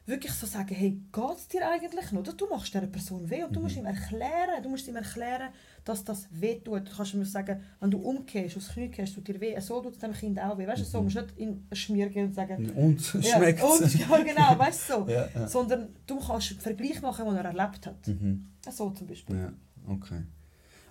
[0.05, 2.19] wirklich so sagen, hey, geht es dir eigentlich noch?
[2.19, 3.63] Oder Du machst dieser Person weh und du Mhm.
[3.63, 5.53] musst ihm erklären, du musst ihm erklären,
[5.85, 6.87] dass das weh tut.
[6.87, 9.59] Du kannst ihm sagen, wenn du umkehrst, aufs Knie gehst, tut dir weh.
[9.59, 10.65] So tut es dem Kind auch weh.
[10.67, 11.03] Weißt du, so Mhm.
[11.05, 14.89] musst du nicht in Schmier gehen und sagen, Und ja, schmeckt und, ja, genau, weißt
[14.89, 15.07] du so.
[15.09, 15.47] ja, ja.
[15.47, 18.07] Sondern du kannst einen Vergleich machen, den er erlebt hat.
[18.07, 18.47] Mhm.
[18.71, 19.35] So zum Beispiel.
[19.37, 19.53] Ja,
[19.87, 20.23] okay.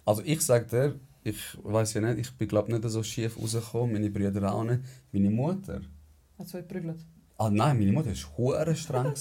[0.04, 3.92] Also ich sage dir, ich weiß ja nicht, ich bin glaube nicht so schief rausgekommen,
[3.92, 4.80] meine Brüder auch nicht.
[5.12, 5.80] Meine Mutter,
[6.38, 6.98] Hat so geprügelt.
[7.38, 9.12] ah nein, meine Mutter war streng.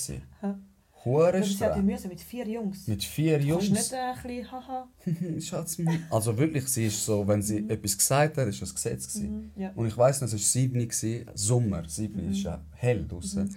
[1.04, 1.86] Hure Das ist ja die streng.
[1.86, 2.88] Müsse mit vier Jungs.
[2.88, 3.80] Mit vier Du kannst Jungs.
[3.80, 4.88] nicht äh, ein bisschen, haha.
[5.39, 5.78] Schatz,
[6.10, 9.52] also wirklich, sie ist so, wenn sie etwas gesagt hat, ist das Gesetz gewesen.
[9.56, 9.72] Mhm, ja.
[9.76, 12.32] Und ich weiß noch, es war 7 Uhr, gewesen, Sommer, 7 Uhr, Mhm.
[12.32, 13.56] ist ja hell draußen.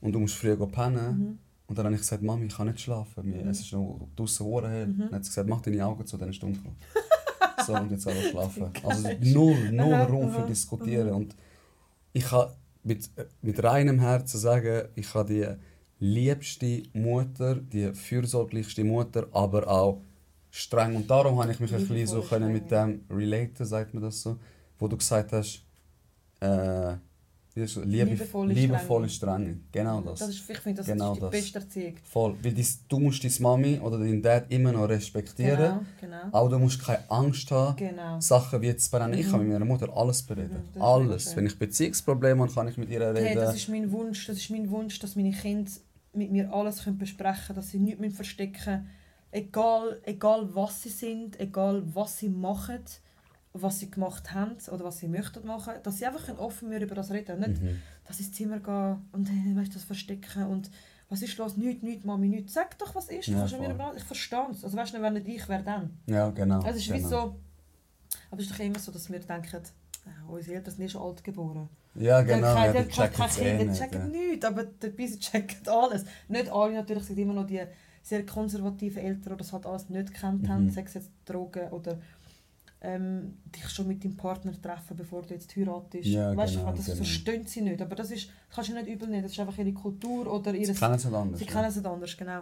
[0.00, 1.18] Und du musst früh gehen pennen.
[1.18, 1.38] Mhm.
[1.68, 3.26] Und dann habe ich gesagt, Mami, ich kann nicht schlafen.
[3.26, 3.48] Mhm.
[3.48, 4.86] Es ist noch draußen hure hell.
[4.88, 4.98] Mhm.
[4.98, 6.62] Dann hat sie gesagt, mach deine Augen zu, dann ist dunkel.
[7.66, 8.70] So, und jetzt alle schlafen.
[8.82, 11.10] Also null, null Raum für diskutieren.
[11.12, 11.36] Und
[12.12, 12.48] ich kann
[12.82, 13.08] mit,
[13.40, 15.46] mit reinem Herzen sagen, ich habe die
[16.02, 20.00] liebste Mutter, die fürsorglichste Mutter, aber auch
[20.50, 20.96] streng.
[20.96, 24.02] Und darum habe ich mich ein bisschen so können mit streng, dem relaten, sagt man
[24.02, 24.36] das so,
[24.78, 25.62] wo du gesagt hast,
[26.40, 26.94] äh?
[27.54, 29.44] Liebe, Liebevolle liebevolle Strenge.
[29.44, 29.60] Strenge.
[29.72, 30.20] Genau das.
[30.20, 31.30] Das ist, ich finde, das Genau ist die das.
[31.30, 31.94] beste Erziehung.
[32.02, 32.34] Voll.
[32.42, 35.58] Weil dies, du musst deine Mami oder deinen Dad immer noch respektieren.
[35.58, 36.28] Genau, genau.
[36.32, 38.18] Aber du musst keine Angst haben, Genau.
[38.20, 39.18] Sachen wie jetzt benennen.
[39.18, 39.30] Ich Mhm.
[39.30, 40.62] kann mit meiner Mutter alles bereden.
[40.74, 41.36] Mhm, alles.
[41.36, 43.16] Wenn ich Beziehungsprobleme habe, kann ich mit ihr reden.
[43.26, 45.70] Hey, das ist mein Wunsch, das ist mein Wunsch, dass meine Kinder
[46.12, 48.88] mit mir alles können besprechen können, dass sie nichts mehr verstecken
[49.32, 52.80] egal, egal was sie sind, egal was sie machen,
[53.54, 56.84] was sie gemacht haben oder was sie möchten machen, dass sie einfach offen mit mir
[56.86, 57.50] über das reden können.
[57.50, 57.80] Nicht, Mhm.
[58.04, 60.70] dass sie ins Zimmer gehen und hey, weißt, das verstecken und
[61.08, 61.56] was ist los?
[61.58, 62.54] Nichts, nichts, Mami, nichts.
[62.54, 63.26] Sag doch, was ist.
[63.26, 64.64] Ja, mir ich verstehe es.
[64.64, 65.98] Also weißt du, wenn nicht ich, wer dann?
[66.06, 66.56] Ja, genau.
[66.62, 66.98] Also, es ist genau.
[66.98, 67.16] wie so,
[68.30, 69.56] aber es ist doch immer so, dass wir denken,
[70.06, 71.68] äh, unsere Eltern sind eh schon alt geboren.
[71.94, 72.54] Ja, haben genau.
[72.54, 73.80] Ja, die haben checken Kinder, nicht.
[73.80, 74.06] checken Ja.
[74.30, 76.04] nichts, aber dabei sie checken alles.
[76.28, 77.60] Nicht alle natürlich sind immer noch die
[78.02, 80.70] sehr konservativen Eltern, die das halt alles nicht gekannt haben, Mhm.
[80.70, 81.98] sei es jetzt Drogen oder
[82.80, 86.06] ähm, dich schon mit deinem Partner treffen, bevor du jetzt heiratest.
[86.08, 86.96] Ja, weißt, genau, du, das genau.
[86.96, 89.56] verstehen sie nicht, aber das ist, das kannst du nicht übel nehmen, das ist einfach
[89.58, 90.66] ihre Kultur oder ihr...
[90.66, 91.38] Sie kennen es nicht anders.
[91.38, 91.52] Sie ja.
[91.52, 92.40] kennen es nicht anders, genau.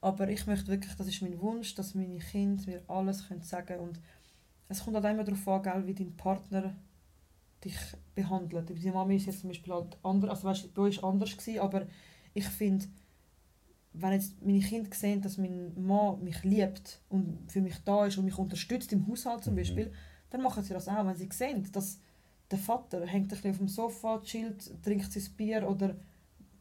[0.00, 3.80] Aber ich möchte wirklich, das ist mein Wunsch, dass meine Kinder mir alles können sagen
[3.80, 3.98] und
[4.68, 6.74] es kommt halt immer darauf an, wie dein Partner
[7.64, 7.76] dich
[8.14, 8.68] behandelt.
[8.70, 11.60] Die Mami ist jetzt zum Beispiel halt anders, also weißt, bei euch war anders, gewesen,
[11.60, 11.86] aber
[12.34, 12.86] ich finde,
[13.94, 18.16] wenn jetzt meine Kinder sehen, dass mein Mann mich liebt und für mich da ist
[18.16, 19.58] und mich unterstützt im Haushalt zum Mhm.
[19.58, 19.92] Beispiel,
[20.30, 22.00] dann machen sie das auch, wenn sie sehen, dass
[22.50, 25.96] der Vater hängt ein bisschen auf dem Sofa, chillt, trinkt sein Bier oder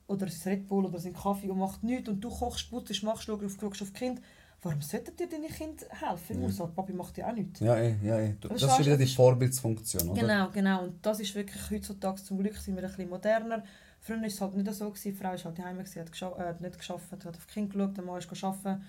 [0.08, 3.24] oder sein Red Bull oder sein Kaffee und macht nichts und du kochst, putzest, machst,
[3.24, 4.22] schaust, schaust auf Kinder.
[4.64, 6.42] Warum sollten dir deine Kinder helfen?
[6.42, 6.48] Ja.
[6.48, 6.76] Haushalt?
[6.76, 7.60] Papi macht ja auch nichts.
[7.62, 8.36] Ja, eh, ja, eh.
[8.40, 10.22] Du- Aber Das ist wieder die Vorbildsfunktion, oder?
[10.22, 10.84] Genau, genau.
[10.84, 13.64] Und das ist wirklich heutzutage zum Glück sind wir ein bisschen moderner.
[14.00, 15.12] Früher war es halt nicht so, gewesen.
[15.12, 17.74] die Frau ist halt daheim, hat, gescha äh, hat nicht geschafft, hat auf die Kinder
[17.74, 18.84] geschaut, der Mann ist arbeiten.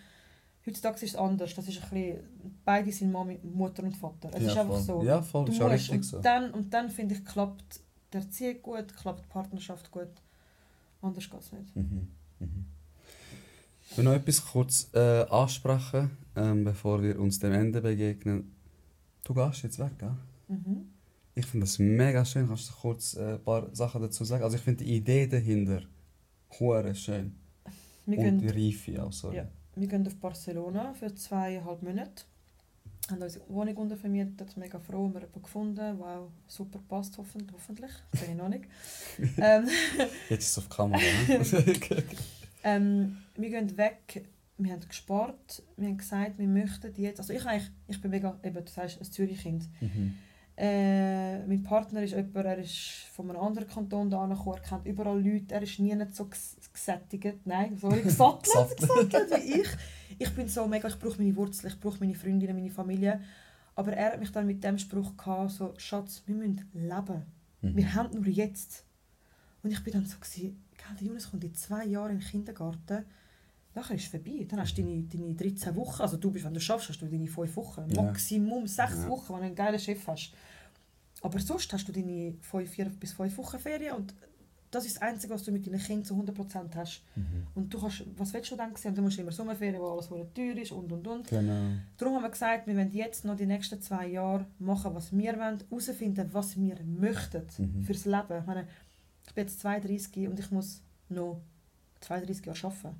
[0.66, 1.54] Heutzutage ist es anders.
[1.54, 2.20] Das ist ein bisschen,
[2.64, 4.30] beide sind Mami, Mutter und Vater.
[4.34, 4.82] Es ja, ist einfach voll.
[4.82, 5.02] so.
[5.02, 5.44] Ja, voll.
[5.46, 5.74] Du ist auch musst.
[5.74, 6.20] richtig Und so.
[6.20, 7.80] dann, und dann finde ich, klappt
[8.12, 10.08] die Erziehung gut, klappt die Partnerschaft gut.
[11.00, 11.74] Anders geht es nicht.
[11.76, 12.08] Mhm.
[12.38, 12.66] Mhm.
[13.92, 18.56] Ich will noch etwas kurz äh, ansprechen, ähm, bevor wir uns dem Ende begegnen.
[19.22, 20.16] Du gehst jetzt weg, gell?
[20.48, 20.86] Mhm.
[21.34, 22.48] Ich finde das mega schön.
[22.48, 24.44] Kannst du kurz äh, ein paar Sachen dazu sagen?
[24.44, 25.82] Also ich finde die Idee dahinter
[26.58, 27.36] hure schön.
[28.06, 29.36] Wir Und gehen die Reife auch, sorry.
[29.36, 29.48] Ja.
[29.76, 32.24] Wir gehen auf Barcelona für zweieinhalb Monate.
[33.10, 37.46] Haben unsere Wohnung untervermietet, mega froh, wir haben jemanden gefunden, der auch super passt, hoffen,
[37.52, 37.92] hoffentlich.
[38.10, 38.64] Das ich noch nicht.
[39.36, 39.68] ähm,
[40.30, 41.44] Jetzt ist es auf Kamera, ne?
[42.64, 47.44] ähm, wir gehen weg, wir haben gespart, wir haben gesagt, wir möchten jetzt, also ich
[47.46, 49.68] eigentlich, ich bin mega, eben, du sagst, ein Zürich-Kind.
[49.80, 50.14] mhm.
[50.54, 52.76] Äh, mein Partner ist jemand, er ist
[53.14, 56.24] von einem anderen Kanton da angekommen, er kennt überall Leute, er ist nie nicht so
[56.24, 58.44] ges- gesättigt, nein, sorry, gesattelt,
[58.78, 59.10] Gesattelt.
[59.10, 59.68] gesattelt wie ich.
[60.18, 63.20] Ich bin so mega, ich brauche meine Wurzeln, ich brauche meine Freundinnen, meine Familie.
[63.74, 67.22] Aber er hat mich dann mit dem Spruch gehabt, so, Schatz, wir müssen leben.
[67.62, 67.76] Mhm.
[67.76, 68.84] Wir haben nur jetzt.
[69.62, 72.26] Und ich bin dann so, gewesen, gell, der Jonas kommt in zwei Jahren in den
[72.28, 73.04] Kindergarten,
[73.74, 74.46] nachher ist es vorbei.
[74.48, 77.06] Dann hast du deine, deine 13 Wochen, also du bist, wenn du schaffst, hast du
[77.06, 77.88] deine 5 Wochen.
[77.90, 78.02] Ja.
[78.02, 79.08] Maximum 6 Ja.
[79.08, 80.32] Wochen, wenn du einen geilen Chef hast.
[81.22, 84.14] Aber sonst hast du deine 5, 4 bis 5 Wochen Ferien und
[84.72, 87.02] das ist das Einzige, was du mit deinen Kindern zu 100% hast.
[87.14, 87.46] Mhm.
[87.54, 88.94] Und du kannst, was willst du dann sehen?
[88.94, 91.28] Du musst immer Sommerferien, wo alles verdammt teuer ist und und und.
[91.28, 91.72] Genau.
[91.98, 95.36] Darum haben wir gesagt, wir wollen jetzt noch die nächsten zwei Jahre machen, was wir
[95.38, 97.82] wollen, herausfinden, was wir möchten Mhm.
[97.84, 98.38] fürs Leben.
[98.40, 98.66] Ich, meine,
[99.26, 101.40] ich bin jetzt 32 und ich muss noch
[102.00, 102.96] 32 Jahre arbeiten.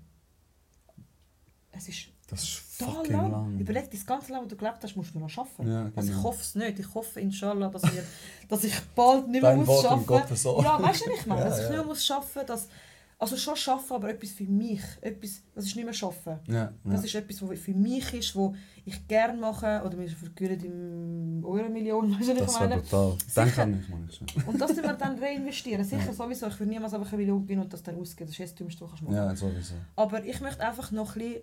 [1.73, 3.31] Es ist Das ist total fucking lang.
[3.31, 3.59] lang.
[3.59, 5.71] Überleg, das ganze Leben, wo du gelebt hast, musst du noch arbeiten.
[5.71, 6.23] Ja, Also ich genau.
[6.23, 6.79] hoffe es nicht.
[6.79, 8.05] Ich hoffe inshallah, dass, wir,
[8.49, 10.63] dass ich bald nicht mehr Dein muss Wort arbeiten Ohr.
[10.63, 11.41] Ja, weißt du, was ich meine?
[11.45, 11.71] Ja, dass ich ja.
[11.71, 12.69] nicht mehr muss arbeiten dass,
[13.23, 14.83] Also schon arbeiten, aber etwas für mich.
[15.01, 16.53] Etwas, das ist nicht mehr arbeiten.
[16.53, 17.07] Ja, Das ja.
[17.07, 18.53] ist etwas, was für mich ist, was
[18.85, 19.81] ich gerne mache.
[19.87, 23.17] Oder wir vergüren im Euro-Million, weißt du, Das wäre brutal.
[23.37, 24.09] Denk an mich, Mann.
[24.47, 25.85] Und das tun wir dann reinvestieren.
[25.85, 26.13] Sicher Ja.
[26.13, 26.49] sowieso.
[26.49, 28.29] Ich würde niemals einfach eine Million gewinnen und das dann ausgeben.
[28.29, 29.43] Das ist das Dümmste, was du machen Ja, kannst.
[29.43, 29.75] sowieso.
[29.95, 31.43] Aber ich möchte einfach noch ein bisschen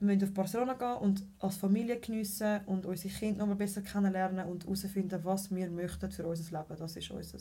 [0.00, 3.80] wir müssen auf Barcelona gehen und als Familie geniessen und unsere Kinder noch mal besser
[3.82, 6.76] kennenlernen und herausfinden, was wir möchten für unser Leben.
[6.76, 7.38] Das ist unser,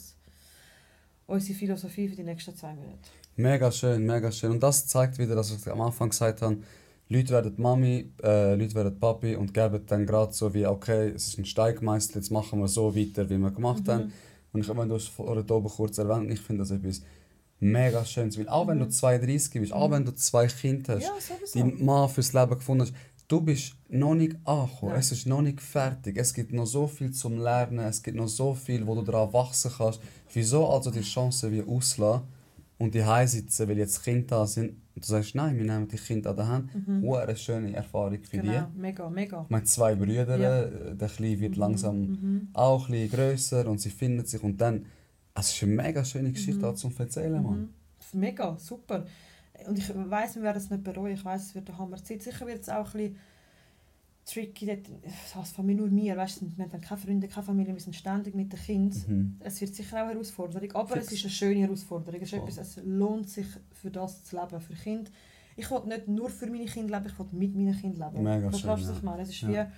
[1.25, 3.09] unsere Philosophie für die nächsten zwei Monate.
[3.35, 4.51] Mega schön, mega schön.
[4.51, 6.57] Und das zeigt wieder, dass ich am Anfang gesagt habe,
[7.09, 11.27] Leute werden Mami, äh, Leute werden Papi und geben dann gerade so wie, okay, es
[11.29, 14.05] ist ein Steigmeister, jetzt machen wir so weiter, wie wir gemacht haben.
[14.05, 14.11] Mhm.
[14.53, 17.01] Und ich habe das vorher oben kurz erwähnt, ich finde das etwas
[17.59, 18.37] mega Schönes.
[18.37, 18.91] Weil auch wenn du Mhm.
[18.91, 19.93] 32 bist, auch Mhm.
[19.93, 21.11] wenn du zwei Kinder hast, Ja,
[21.55, 22.93] deinen Mann fürs Leben gefunden hast,
[23.27, 27.11] du bist noch nicht angekommen, es ist noch nicht fertig, es gibt noch so viel
[27.11, 29.99] zum Lernen, es gibt noch so viel, wo du daran wachsen kannst.
[30.33, 32.23] Wieso also die Chance wie auslassen
[32.77, 35.97] und die sitzen, weil jetzt Kinder da sind und du sagst, nein, wir nehmen die
[35.97, 36.87] Kinder an der Hand.
[36.87, 37.03] Mhm.
[37.13, 38.51] eine schöne Erfahrung für dich.
[38.51, 39.41] Genau, mega, mega.
[39.43, 40.65] Ich meine, zwei Brüder, Ja.
[40.93, 42.47] der Kleine wird Mhm, langsam mhm.
[42.53, 44.85] auch ein grösser und sie finden sich und dann,
[45.35, 46.75] es ist eine mega schöne Geschichte Mhm.
[46.75, 47.69] zum Erzählen, Mann.
[48.13, 48.19] Mhm.
[48.19, 49.05] Mega, super.
[49.67, 51.13] Und ich weiß, wir werden es nicht bereuen.
[51.13, 52.21] Ich weiß, es wird eine Hammerzeit.
[52.21, 53.15] Sicher wird es auch ein bisschen
[54.25, 54.65] tricky.
[54.65, 54.89] dort-
[55.33, 56.15] Das von mir nur mir.
[56.17, 59.01] Weißt, du, wir haben keine Freunde, keine Familie, wir sind ständig mit den Kindern.
[59.07, 59.35] Mhm.
[59.39, 61.07] Es wird sicher auch eine Herausforderung, aber Fix.
[61.07, 62.21] es ist eine schöne Herausforderung.
[62.21, 65.11] Es, ist etwas, es lohnt sich, für das zu leben, für Kinder.
[65.55, 68.23] Ich will nicht nur für meine Kinder leben, ich will mit meinen Kindern leben.
[68.23, 68.93] Mega Verstehst du, schön, was ja.
[68.97, 69.21] ich meine?
[69.23, 69.49] Es ist Ja.
[69.49, 69.71] wie...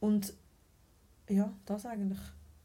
[0.00, 0.34] Und
[1.28, 2.18] ja, das eigentlich.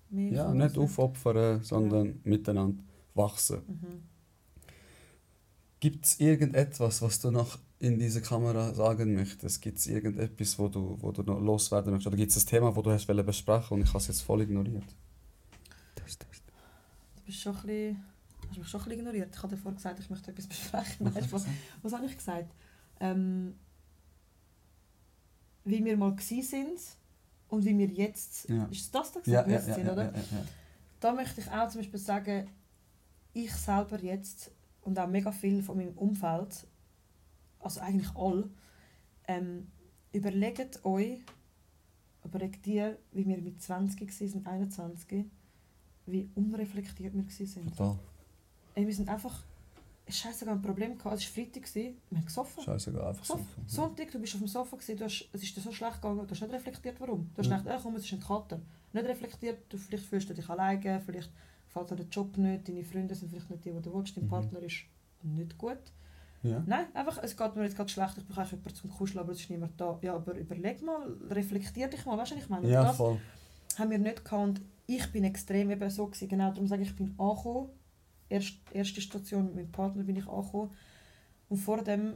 [0.10, 2.82] Mehr Ja, nicht was aufopfern, sondern miteinander
[3.16, 3.62] wachsen.
[3.68, 4.04] Mhm.
[5.80, 9.62] Gibt es irgendetwas, was du noch in dieser Kamera sagen möchtest?
[9.62, 12.08] Gibt es irgendetwas, wo du, wo du noch loswerden möchtest?
[12.08, 14.42] Oder gibt es ein Thema, das du hast besprechen und ich habe es jetzt voll
[14.42, 14.86] ignoriert?
[15.96, 18.04] Du bist schon ein bisschen,
[18.50, 19.36] hast mich schon ein bisschen ignoriert.
[19.36, 21.12] Ich habe vorher gesagt, ich möchte etwas besprechen.
[21.14, 21.46] Nein, Spaß.
[21.82, 22.54] Was habe ich gesagt?
[23.00, 23.56] Ähm,
[25.64, 26.80] wie wir mal sind
[27.48, 28.48] und wie wir jetzt...
[28.48, 28.66] Ja.
[28.66, 30.14] Ist das das, Ja, gesagt, ja, jetzt ja, sind, ja, oder?
[31.00, 32.48] Da möchte ich auch zum Beispiel sagen,
[33.34, 34.52] ich selber jetzt
[34.82, 36.68] und auch mega viel von meinem Umfeld,
[37.64, 38.50] also eigentlich alle,
[39.28, 39.68] ähm,
[40.14, 41.20] überlegt euch,
[42.24, 45.26] überlegt dir, wie wir mit 20 waren, 21,
[46.06, 47.68] wie unreflektiert wir waren.
[47.70, 48.00] Total.
[48.76, 49.44] Ey, wir sind einfach,
[50.08, 51.18] scheiße, ein Problem gehabt.
[51.18, 52.64] Es war Freitag, wir haben gesoffen.
[52.64, 53.36] Scheißegal, einfach so.
[53.36, 53.64] Gesoffen.
[53.68, 56.26] Sonntag, du bist auf dem Sofa, gewesen, du hast, es ist dir so schlecht gegangen,
[56.26, 57.30] du hast nicht reflektiert, warum.
[57.34, 57.58] Du hast Ja.
[57.58, 58.60] gedacht, äh, komm, es ist ein Kater.
[58.94, 61.32] Nicht reflektiert, du, vielleicht fühlst du dich alleine, vielleicht
[61.68, 64.26] gefällt dir der Job nicht, deine Freunde sind vielleicht nicht die, die du willst, dein
[64.26, 64.30] Mhm.
[64.30, 64.84] Partner ist
[65.24, 65.78] nicht gut.
[66.44, 66.64] Ja.
[66.66, 69.42] Nein, einfach, es geht mir jetzt gerade schlecht, ich brauche jemanden zum Kuscheln, aber es
[69.42, 70.00] ist niemand da.
[70.02, 72.68] Ja, aber überleg mal, reflektier dich mal, weißt du, ich meine?
[72.68, 73.20] ja, das voll.
[73.78, 76.28] haben wir nicht gehabt ich bin extrem eben so gewesen.
[76.28, 77.70] Genau, darum sage ich, ich bin angekommen.
[78.30, 80.72] Erst, erste Station mit meinem Partner bin ich angekommen.
[81.50, 82.16] Und vor dem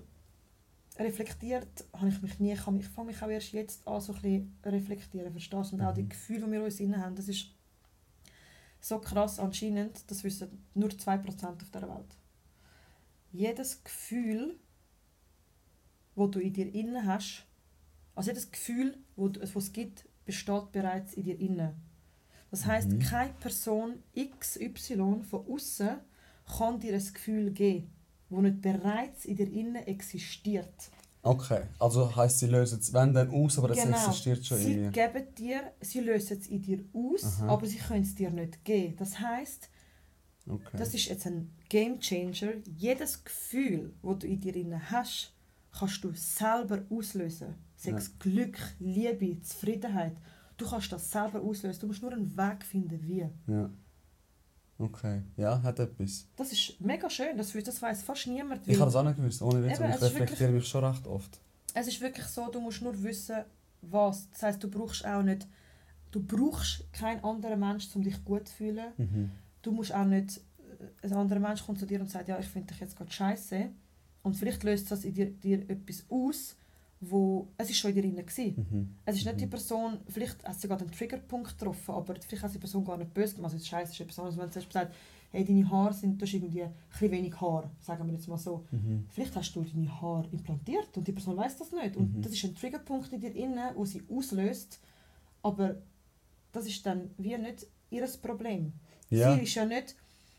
[0.97, 4.21] reflektiert habe ich mich nie, ich, ich fange mich auch erst jetzt an, so ein
[4.21, 5.75] bisschen reflektieren, verstehst du?
[5.75, 6.09] Und auch die Mhm.
[6.09, 7.47] Gefühle, die wir uns innen haben, das ist
[8.79, 12.17] so krass anscheinend, das wissen nur 2% auf dieser Welt.
[13.39, 14.55] Jedes Gefühl,
[16.15, 17.45] das du in dir innen hast,
[18.15, 21.73] also jedes Gefühl, wo was es gibt, besteht bereits in dir innen.
[22.49, 22.99] Das heißt, Mhm.
[22.99, 25.97] keine Person XY von außen
[26.57, 27.91] kann dir ein Gefühl geben,
[28.29, 30.89] wo nicht bereits in dir innen existiert.
[31.21, 33.97] Okay, also heisst, sie lösen es wenn dann aus, aber es Genau.
[33.97, 34.91] existiert schon sie in mir.
[34.91, 37.47] geben dir, sie lösen es in dir aus, Aha.
[37.49, 38.95] aber sie können es dir nicht geben.
[38.95, 39.69] Das heißt,
[40.47, 40.77] Okay.
[40.77, 42.53] das ist jetzt ein Game Changer.
[42.77, 45.33] Jedes Gefühl, das du in dir innen hast,
[45.71, 47.55] kannst du selber auslösen.
[47.75, 48.13] Sei es Ja.
[48.19, 50.15] Glück, Liebe, Zufriedenheit.
[50.57, 51.81] Du kannst das selber auslösen.
[51.81, 53.27] Du musst nur einen Weg finden, wie.
[53.51, 53.69] Ja.
[54.77, 56.27] Okay, ja, hat etwas.
[56.35, 57.37] Das ist mega schön.
[57.37, 58.61] Das, das weiß fast niemand.
[58.67, 59.79] Ich weil habe das auch nicht gewusst, ohne Witz.
[59.79, 61.39] Eben, ich es reflektiere mich schon recht oft.
[61.73, 63.43] Es ist wirklich so, du musst nur wissen,
[63.81, 64.29] was.
[64.31, 65.47] Das heißt, du brauchst auch nicht,
[66.11, 68.91] du brauchst keinen anderen Mensch, um dich gut zu fühlen.
[68.97, 69.31] Mhm.
[69.65, 70.39] Du musst auch nicht,
[71.01, 73.69] ein anderer Mensch kommt zu dir und sagt, ja, ich finde dich jetzt gerade scheiße.
[74.21, 76.55] Und vielleicht löst das in dir, dir etwas aus,
[77.01, 78.55] wo es ist schon in dir drin.
[78.57, 78.95] Mhm.
[79.05, 79.39] Es ist nicht Mhm.
[79.39, 82.97] die Person, vielleicht hat sie gerade einen Triggerpunkt getroffen, aber vielleicht hat die Person gar
[82.97, 83.53] nicht böse gemacht.
[83.53, 84.95] Also jetzt scheiße ist etwas anderes, wenn sie zum Beispiel sagt,
[85.31, 88.37] hey, deine Haare sind, du hast irgendwie ein bisschen wenig Haar, sagen wir jetzt mal
[88.37, 88.65] so.
[88.71, 89.05] Mhm.
[89.09, 91.97] Vielleicht hast du deine Haare implantiert und die Person weiß das nicht.
[91.97, 92.21] Und Mhm.
[92.21, 94.79] das ist ein Triggerpunkt in dir inne, wo sie auslöst.
[95.43, 95.75] Aber
[96.51, 98.73] das ist dann wie nicht ihr Problem.
[99.09, 99.35] Ja.
[99.35, 99.95] Sie ist ja nicht.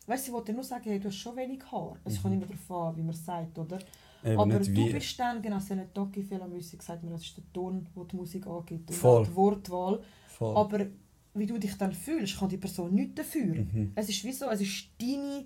[0.07, 1.97] Weißt du, sie wollte nur sagen, hey, du hast schon wenig Haar.
[2.05, 2.23] Es Mhm.
[2.23, 3.79] kommt immer darauf an, wie man es sagt, oder?
[4.25, 4.93] Eben Aber du wie.
[4.93, 7.45] bist dann, genau, sie hat nicht Doki viel am Musik gesagt, mir, das ist der
[7.53, 8.89] Ton, den die Musik angibt.
[8.91, 9.25] Und Voll.
[9.27, 10.01] die Wortwahl.
[10.29, 10.57] Voll.
[10.57, 10.87] Aber
[11.35, 13.55] wie du dich dann fühlst, kann die Person nichts dafür.
[13.55, 13.93] Mhm.
[13.95, 15.45] Es ist wie so, es ist deine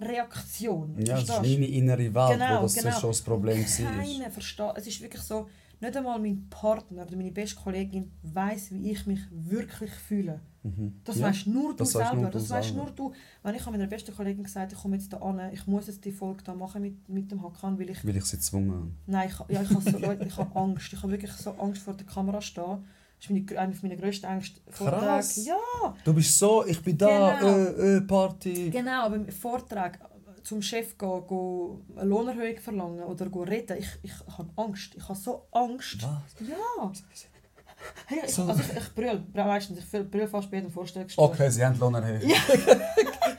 [0.00, 0.96] Reaktion.
[1.04, 2.98] Ja, es ist meine innere Welt, Genau, wo das genau.
[2.98, 3.92] schon das Problem war.
[3.92, 4.72] Keiner versteht.
[4.76, 5.48] Es ist wirklich so,
[5.82, 10.40] nicht einmal mein Partner oder meine beste Kollegin weiß, wie ich mich wirklich fühle.
[10.62, 11.00] Mhm.
[11.04, 11.26] Das ja.
[11.26, 12.14] weißt nur du das selber.
[12.14, 12.84] nur das weißt selber.
[12.84, 13.12] nur du.
[13.42, 16.04] Wenn ich habe meiner besten Kollegin gesagt, ich komme jetzt da an, ich muss jetzt
[16.04, 18.90] die Folge da machen mit, mit dem Hakan, weil ich Weil ich sie gezwungen habe.
[19.06, 20.92] Nein, ich, ja, ich habe so, Leute, ich habe Angst.
[20.92, 22.84] Ich habe wirklich so Angst vor der Kamera stehen.
[23.18, 24.60] Das ist meine, eine meiner grössten Ängste.
[24.68, 25.02] Vorträge.
[25.02, 25.44] Krass.
[25.46, 27.56] Ja, Du bist so, ich bin da, Genau.
[27.56, 28.70] äh, äh, Party.
[28.70, 29.02] genau.
[29.06, 29.98] Aber Vortrag
[30.44, 34.94] zum Chef gehen, gehen eine Lohnerhöhung verlangen oder gehen reden, ich, ich habe Angst.
[34.96, 36.02] Ich habe so Angst.
[36.02, 36.48] Was?
[36.48, 36.92] Ja.
[38.06, 38.44] Hey, ich, So.
[38.44, 39.78] also ich, ich brülle meistens.
[39.80, 41.24] Ich brülle fast bei jedem Vorstellungsgespräch.
[41.30, 42.22] Okay, sie haben Lohn erhöht.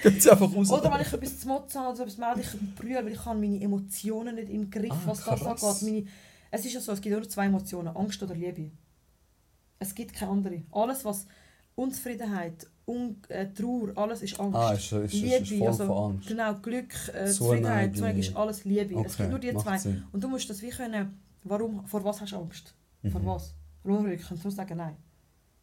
[0.02, 0.70] Gehen sie einfach raus.
[0.72, 3.40] Oder wenn ich etwas zu motzen habe oder etwas melde, ich brülle, weil ich habe
[3.40, 5.82] meine Emotionen nicht im Griff, Ah, was das angeht.
[5.84, 6.06] Meine,
[6.52, 8.72] Es ist ja so, es gibt nur zwei Emotionen, Angst oder Liebe.
[9.80, 10.64] Es gibt keine andere.
[10.72, 11.26] Alles, was
[11.76, 14.56] Unzufriedenheit, Un äh, Trauer, alles ist Angst.
[14.58, 16.28] Ah, ist, ist, ist, ist voll also, von Angst.
[16.28, 17.28] Genau, Glück, äh.
[17.28, 18.94] Zufriedenheit, Zuneigung ist alles Liebe.
[18.96, 19.78] es Okay, gibt nur die zwei.
[19.78, 20.04] Sinn.
[20.12, 22.74] Und du musst das wie können, warum, vor was hast du Angst?
[23.10, 23.26] Vor Mhm.
[23.26, 23.54] was?
[23.86, 24.96] Rückwirkend kannst du sagen, nein.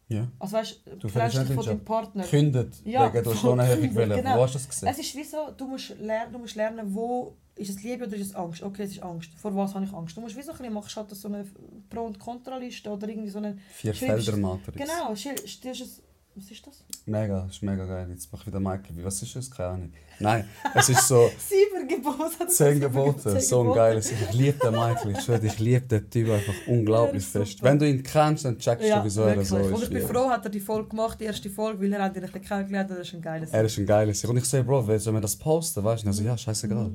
[0.09, 0.27] Ja.
[0.39, 1.85] Also weißt Du trennst dich von deinem.
[1.85, 2.23] Partner.
[2.23, 3.43] Gekündigt, Ja, wegen gekündigt,
[3.95, 4.09] wollen.
[4.15, 4.37] genau.
[4.37, 4.89] Wo hast du das gesehen?
[4.89, 8.15] Es ist wie so, du musst, lernen, du musst lernen, wo ist es Liebe oder
[8.17, 8.61] ist es Angst?
[8.63, 9.31] Okay, es ist Angst.
[9.37, 10.17] Vor was habe ich Angst?
[10.17, 11.45] Du musst wie so ein bisschen, machst halt so eine
[11.89, 13.57] Pro- und Kontraliste oder irgendwie so eine...
[13.73, 14.75] Vier schreibst- Felder Matrix.
[14.77, 16.01] Genau, stell- stellst es...
[16.33, 16.83] Was ist das?
[17.05, 18.07] Mega, ist mega geil.
[18.09, 19.03] Jetzt mach ich wieder Michael.
[19.03, 19.51] Was ist das?
[19.51, 19.93] Keine Ahnung.
[20.19, 22.31] Nein, es ist so Sieben Gebote.
[22.39, 23.41] er zehn Gebote.
[23.41, 24.11] So ein geiles.
[24.11, 25.11] Ich liebe den Michael.
[25.11, 27.61] Ich schwöre, ich liebe den Typ einfach unglaublich Ja, fest.
[27.61, 29.49] Wenn du ihn kennst, dann checkst Ja, du, wieso er wirklich.
[29.49, 29.71] so ist.
[29.73, 32.15] Und ich bin froh, hat er die Folge gemacht, die erste Folge, weil er hat
[32.15, 32.99] ihn ein bisschen kennengelernt hat.
[32.99, 34.23] Das ist ein geiles Er ist ein geiles.
[34.25, 35.83] Und ich sage, Bro, soll mir das posten?
[35.83, 36.07] Weißt du?
[36.07, 36.91] Also, ja, scheißegal.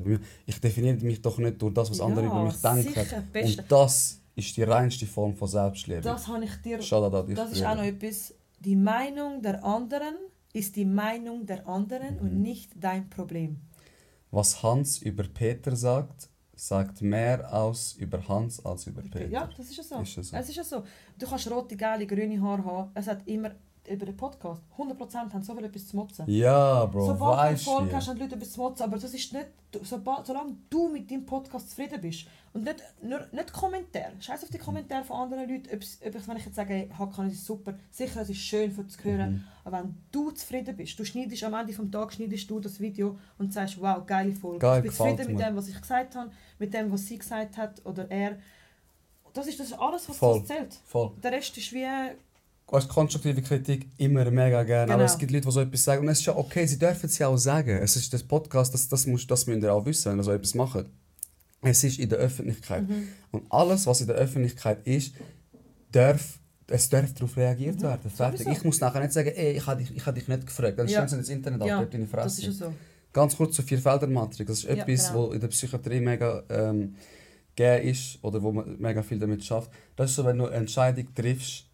[0.47, 3.29] Ich definiere mich doch nicht durch das, was andere über mich denken.
[3.33, 3.61] Beste.
[3.63, 6.01] Und das ist die reinste Form von Selbstliebe.
[6.01, 6.79] Das habe ich dir...
[6.79, 7.35] Dich.
[7.35, 8.33] Das ist auch noch etwas.
[8.61, 10.15] Die Meinung der anderen
[10.53, 12.21] ist die Meinung der anderen Mhm.
[12.21, 13.61] und nicht dein Problem.
[14.31, 19.29] Was Hans über Peter sagt, sagt mehr aus über Hans als über Peter.
[19.29, 20.01] Ja, das ist ja so.
[20.01, 20.37] Ist ja so.
[20.37, 20.83] Es ist ja so.
[21.19, 22.91] Du kannst rote, gelbe, grüne Haare haben.
[22.95, 23.51] Es hat immer
[23.89, 26.25] über den Podcast 100% haben so viel etwas zu motzen.
[26.29, 27.93] Ja, Bro, Sobald du du.
[27.93, 28.83] hast, haben die Leute etwas zu motzen.
[28.83, 29.47] Aber das ist nicht,
[29.83, 34.13] sobald, solange du mit deinem Podcast zufrieden bist und nicht, nur, nicht Kommentare.
[34.19, 35.69] Scheiß auf die Kommentare von anderen Leuten.
[35.75, 38.39] Ob, ob ich, wenn ich jetzt sage, hey, Hakan, es ist super, sicher, es ist
[38.39, 39.33] schön für zu hören.
[39.33, 39.45] Mhm.
[39.65, 43.19] Aber wenn du zufrieden bist, du schneidest am Ende des Tages schneidest du das Video
[43.39, 44.59] und sagst, wow, geile Folge.
[44.59, 47.57] Geil, ich bin zufrieden mit dem, was ich gesagt habe, mit dem, was sie gesagt
[47.57, 48.39] hat oder er.
[49.33, 50.43] Das ist, das ist alles, was Voll.
[50.45, 50.75] zählt.
[50.87, 51.13] Voll.
[51.23, 51.87] Der Rest ist wie...
[52.69, 54.93] Weißt, konstruktive Kritik immer mega gerne.
[54.93, 55.13] Aber Genau.
[55.13, 56.03] es gibt Leute, die so etwas sagen.
[56.03, 57.71] Und es ist ja okay, sie dürfen es ja auch sagen.
[57.81, 60.33] Es ist das Podcast, das, das, muss, das müsst ihr auch wissen, wenn ihr so
[60.33, 60.87] etwas macht.
[61.63, 62.89] Es ist in der Öffentlichkeit.
[62.89, 63.09] Mhm.
[63.31, 65.15] Und alles, was in der Öffentlichkeit ist,
[65.93, 66.39] darf,
[66.69, 68.11] es darf darauf reagiert werden.
[68.11, 68.47] Fertig.
[68.47, 68.53] Mhm.
[68.53, 70.79] Ich muss nachher nicht sagen, ey, ich habe dich, ich habe dich nicht gefragt.
[70.79, 71.07] Dann Ja.
[71.07, 72.43] sie ins Internet ab, Ja, dort Das ist Fresse.
[72.47, 72.73] ja so.
[73.13, 74.49] Ganz kurz zur Vierfelder-Matrix.
[74.49, 75.29] Das ist Ja, etwas, genau.
[75.29, 76.97] wo in der Psychiatrie mega ähm,
[77.55, 79.71] gegeben ist oder wo man mega viel damit schafft.
[79.95, 81.65] Das ist so, wenn du eine Entscheidung triffst,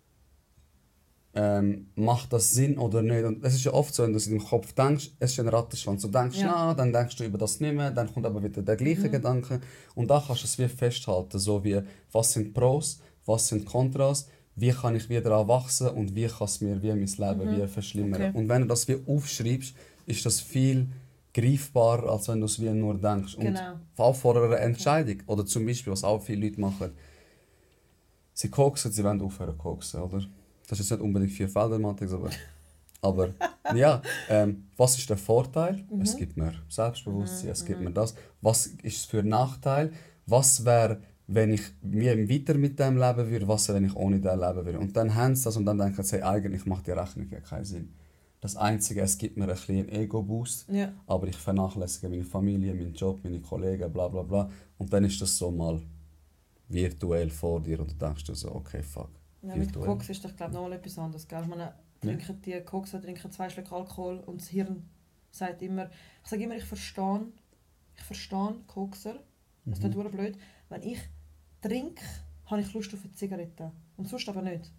[1.35, 3.25] ähm, macht das Sinn oder nicht.
[3.25, 5.41] Und es ist ja oft so, wenn du es in deinem Kopf denkst, es ist
[5.41, 6.03] ein Rattenschwanz.
[6.03, 6.47] Du denkst, Ja.
[6.47, 9.13] na, dann denkst du über das nicht mehr, dann kommt aber wieder der gleiche Mhm.
[9.13, 9.61] Gedanke.
[9.95, 11.81] Und da kannst du es wie festhalten, so wie,
[12.13, 16.61] was sind Pros, was sind Kontras, wie kann ich wieder wachsen und wie kann es
[16.61, 17.63] mir wie mein Leben Mhm.
[17.63, 18.23] wie verschlimmern.
[18.23, 18.31] Okay.
[18.35, 19.75] Und wenn du das wie aufschreibst,
[20.05, 20.89] ist das viel
[21.33, 23.37] greifbarer, als wenn du es wie nur denkst.
[23.37, 23.79] Und Genau.
[23.97, 26.91] auch vor einer Entscheidung, oder zum Beispiel, was auch viele Leute machen,
[28.35, 30.23] sie koksen, sie wollen aufhören koksen, oder?
[30.69, 32.31] Das ist jetzt nicht unbedingt vier Feldermatrix, aber...
[33.05, 33.31] Aber
[33.75, 35.85] ja, ähm, was ist der Vorteil?
[35.91, 36.03] Mhm.
[36.03, 38.15] Es gibt mir Selbstbewusstsein, es gibt mir das.
[38.41, 39.91] Was ist es für ein Nachteil?
[40.27, 43.49] Was wäre, wenn ich mir weiter mit dem leben würde?
[43.49, 44.79] Was wäre, wenn ich ohne dem leben würde?
[44.79, 47.41] Und dann haben sie das und dann denken sie, hey, eigentlich macht die Rechnung ja
[47.41, 47.93] keinen Sinn.
[48.41, 50.93] Das Einzige, es gibt mir ein einen Ego-Boost, Ja.
[51.07, 54.49] aber ich vernachlässige meine Familie, meinen Job, meine Kollegen, bla bla bla.
[54.79, 55.81] Und dann ist das so mal
[56.69, 59.11] virtuell vor dir und du denkst dir so, okay, fuck.
[59.43, 59.73] Ja, mit.
[59.75, 61.27] Koks ist doch glaube noch mal etwas anderes.
[61.27, 61.43] Gell?
[61.43, 64.89] Ich meine, trinken die Koks trinken zwei Schluck Alkohol und das Hirn
[65.31, 65.89] sagt immer,
[66.23, 67.27] ich sage immer, ich verstehe,
[67.97, 69.21] ich verstehe Kokser,
[69.65, 70.11] das ist Mhm.
[70.11, 70.37] blöd,
[70.69, 70.99] wenn ich
[71.61, 72.03] trinke,
[72.47, 74.71] habe ich Lust auf eine Zigarette und sonst aber nicht.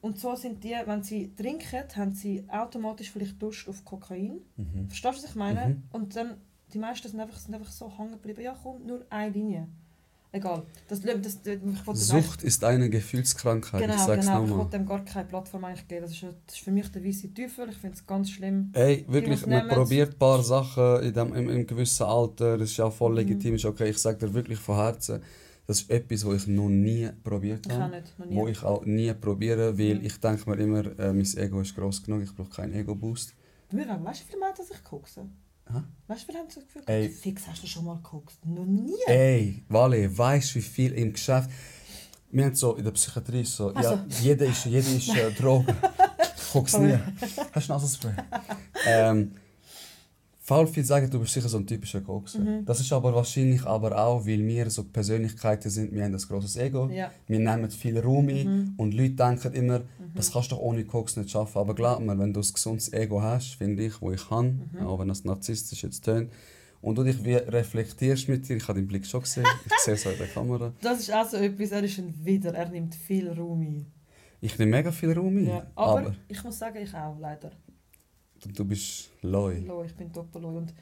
[0.00, 4.40] Und so sind die, wenn sie trinken, haben sie automatisch vielleicht Lust auf Kokain.
[4.56, 4.86] Mhm.
[4.88, 5.68] Verstehst du, was ich meine?
[5.74, 5.82] Mhm.
[5.92, 6.40] Und dann,
[6.72, 8.42] die meisten sind einfach, sind einfach so hängen geblieben.
[8.42, 9.68] Ja, komm, nur eine Linie.
[10.30, 10.62] Egal.
[10.88, 14.42] Das, das, das, ich Sucht ist eine Gefühlskrankheit, Genau, ich sag's genau.
[14.44, 14.58] Ich nochmal.
[14.64, 16.02] wollte dem gar keine Plattform eigentlich geben.
[16.02, 17.70] Das ist, das ist für mich der weiße Teufel.
[17.70, 18.70] Ich finde es ganz schlimm.
[18.74, 22.76] Ey, wirklich, man probiert ein paar Sachen in dem, im, im gewissen Alter, das ist
[22.76, 23.16] ja voll Mhm.
[23.16, 25.22] legitim, ist okay, ich sage dir wirklich von Herzen,
[25.66, 27.96] das ist etwas, was ich noch nie probiert Ich auch habe.
[27.96, 28.18] nicht.
[28.18, 28.36] Noch nie.
[28.36, 30.04] Wo ich auch nie probiere, weil Mhm.
[30.04, 33.34] ich denke mir immer, äh, mein Ego ist groß genug, ich brauche keinen Ego-Boost.
[33.70, 35.32] Wir haben, weißt du, wie viele Mädchen sich koksen?
[35.72, 35.82] Hä?
[36.06, 37.08] Weißt du, viele haben so das Gefühl, Ey.
[37.10, 38.44] fix hast du schon mal gekokst?
[38.46, 38.94] Noch nie.
[39.06, 41.50] Ey, Wale, weißt du, wie viel im Geschäft.
[42.30, 43.90] Wir haben so in der Psychiatrie so, Also.
[43.94, 45.74] ja, jeder ist, jeder ist äh, Droge.
[46.48, 46.98] Ich guck's nie.
[47.52, 48.12] Hast du Nasenspray?
[48.86, 49.32] ähm,
[50.48, 52.38] voll viel sagen, du bist sicher so ein typischer Kokser.
[52.40, 52.64] Mhm.
[52.64, 56.56] Das ist aber wahrscheinlich aber auch, weil wir so Persönlichkeiten sind, wir haben ein grosses
[56.56, 56.88] Ego.
[56.88, 57.10] Ja.
[57.26, 58.74] Wir nehmen viel Raum ein Mhm.
[58.78, 59.82] und Leute denken immer,
[60.14, 61.58] das kannst du doch ohne Koks nicht schaffen.
[61.58, 64.86] Aber glaub mir, wenn du ein gesundes Ego hast, finde ich, wo ich habe, Mhm.
[64.86, 66.30] auch wenn das narzisstisch jetzt tönt,
[66.80, 69.94] und du dich wie reflektierst mit dir, ich habe deinen Blick schon gesehen, ich sehe
[69.94, 70.72] es auch in der Kamera.
[70.80, 72.54] Das ist auch so etwas, er ist ein Wider.
[72.54, 73.86] Er nimmt viel Raum ein.
[74.40, 75.66] Ich nehme mega viel Raum ein, Ja.
[75.74, 77.50] Aber, aber, ich muss sagen, ich auch, leider.
[78.42, 79.60] Du, du bist loy.
[79.60, 80.56] Lo, ich bin doppelloy.
[80.56, 80.72] Und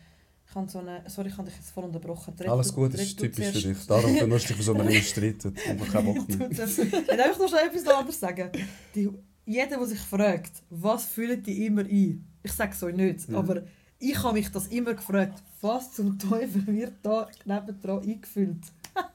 [0.48, 1.02] ich habe so eine...
[1.09, 2.34] Sorry, ich habe dich jetzt voll unterbrochen.
[2.38, 3.86] Red Alles du- gut, das ist du typisch für dich.
[3.86, 5.57] Darum benutzt dich, wieso man immer streitet.
[5.68, 6.50] Einfach keinen Bock Du mehr.
[6.50, 8.50] Ich darf einfach noch schnell etwas anderes sagen.
[8.94, 9.09] Die,
[9.44, 12.24] jeder, der sich fragt, was fühlen die immer ein?
[12.42, 13.38] Ich sage es euch nicht, Ja.
[13.38, 13.62] aber
[13.98, 15.42] ich habe mich das immer gefragt.
[15.62, 18.59] Was zum Teufel wird da nebendran eingefüllt?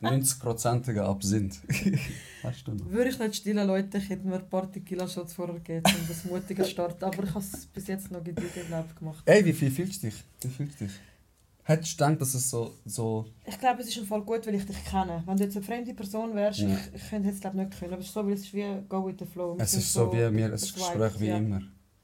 [0.01, 1.59] 90%iger Absinth.
[2.41, 2.89] Weißt du noch?
[2.89, 6.25] Würde ich nicht stillen, Leute, ich hätte mir ein paar Tequila-Shots vorher gegeben, um das
[6.25, 7.03] mutiger starten.
[7.03, 9.23] Aber ich habe es bis jetzt noch gediegen glaub, gemacht.
[9.25, 10.23] Ey, wie viel fühlst du dich?
[10.41, 10.93] Wie fühlst du dich?
[11.63, 12.73] Hättest du gedacht, dass es so...
[12.85, 15.23] so Ich glaube, es ist im Fall gut, weil ich dich kenne.
[15.25, 16.69] Wenn du jetzt eine fremde Person wärst, Ja.
[16.69, 17.93] ich, ich könnte jetzt glaub, nicht können.
[17.93, 19.55] Aber es ist so, weil es ist wie go with the flow.
[19.55, 21.37] Wir es ist so wie wir ein Gespräch wie ja.
[21.37, 21.61] immer.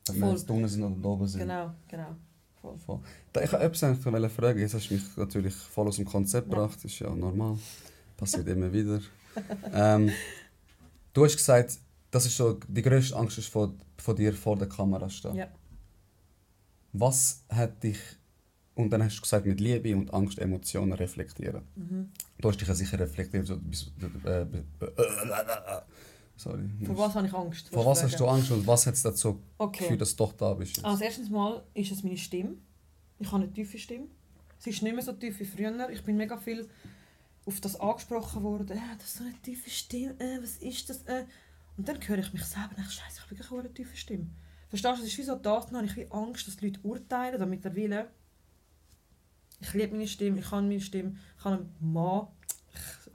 [0.10, 1.42] Ob wir jetzt unten sind oder oben sind.
[1.42, 2.16] Genau, genau.
[2.62, 2.78] Voll.
[2.78, 3.00] Voll.
[3.44, 4.60] Ich wollte etwas eigentlich fragen.
[4.60, 6.78] Jetzt hast du mich natürlich voll aus dem Konzept gebracht.
[6.78, 7.58] Das ist ja normal.
[8.16, 9.02] Passiert immer wieder.
[9.74, 10.12] ähm,
[11.14, 11.78] du hast gesagt,
[12.12, 15.36] das ist so, die grösste Angst ist von, von dir vor der Kamera stehen.
[15.36, 15.48] Ja.
[16.94, 18.00] Was hat dich...
[18.76, 21.64] Und dann hast du gesagt, mit Liebe und Angst Emotionen reflektieren.
[21.76, 22.12] Mhm.
[22.40, 23.48] Du hast dich ja sicher reflektiert.
[23.48, 23.92] So, bis,
[24.24, 25.82] äh, äh, äh,
[26.38, 26.70] sorry.
[26.86, 27.70] Vor was habe ich Angst?
[27.70, 29.84] Vor was hast du Angst und was hat es dazu Okay.
[29.84, 30.78] geführt, dass du doch da bist?
[30.78, 30.86] jetzt?
[30.86, 32.56] Also erstens mal ist es meine Stimme.
[33.20, 34.08] Ich habe eine tiefe Stimme.
[34.60, 35.90] Sie ist nicht mehr so tief wie früher.
[35.90, 36.68] Ich bin mega viel
[37.46, 38.78] auf das angesprochen worden.
[38.78, 40.16] Äh, das ist so eine tiefe Stimme.
[40.20, 41.04] Äh, was ist das?
[41.04, 41.26] Äh.
[41.78, 44.28] Und dann höre ich mich selber und denke, Scheiße, ich habe wirklich eine tiefe Stimme.
[44.70, 45.04] Verstehst du?
[45.04, 47.64] Es ist wie so das, dann habe ich wie Angst, dass die Leute urteilen, damit
[47.66, 48.06] er will.
[49.62, 52.28] Ich liebe meine Stimme, ich kann meine Stimme, ich habe einen Mann.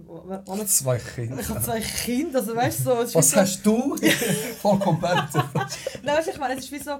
[0.04, 1.38] Ich, alles, Zwei Kinder.
[1.40, 3.96] ich habe zwei Kinder, also weißt so, Was so, hast du?
[4.60, 5.44] Voll competitive.
[6.02, 6.98] Nein, weißt du, ich meine, es ist wie so,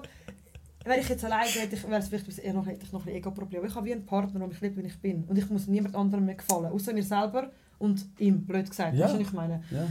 [0.84, 3.14] wenn ich jetzt alleine hätte, ich, wäre es vielleicht eher noch, hätte ich noch ein
[3.14, 3.64] Ego-Problem.
[3.64, 5.24] Ich habe wie einen Partner, der mich liebt, wie ich bin.
[5.24, 8.94] Und ich muss niemand anderem mehr gefallen, außer mir selber und ihm, blöd gesagt.
[8.94, 9.04] Ja.
[9.06, 9.62] Weißt du, was ich meine?
[9.70, 9.86] Ja.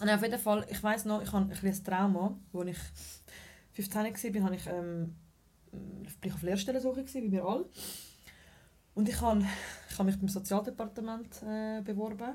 [0.00, 2.78] Und auf jeden Fall, ich weiss noch, ich habe ein kleines Trauma, als ich
[3.72, 5.14] 15 war, habe ich, ähm,
[6.32, 7.66] auf Lehrstellensuche, wie wir alle.
[8.98, 9.44] Und ich habe,
[9.88, 12.34] ich habe mich beim Sozialdepartement äh, beworben.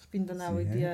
[0.00, 0.86] Ich bin dann auch in die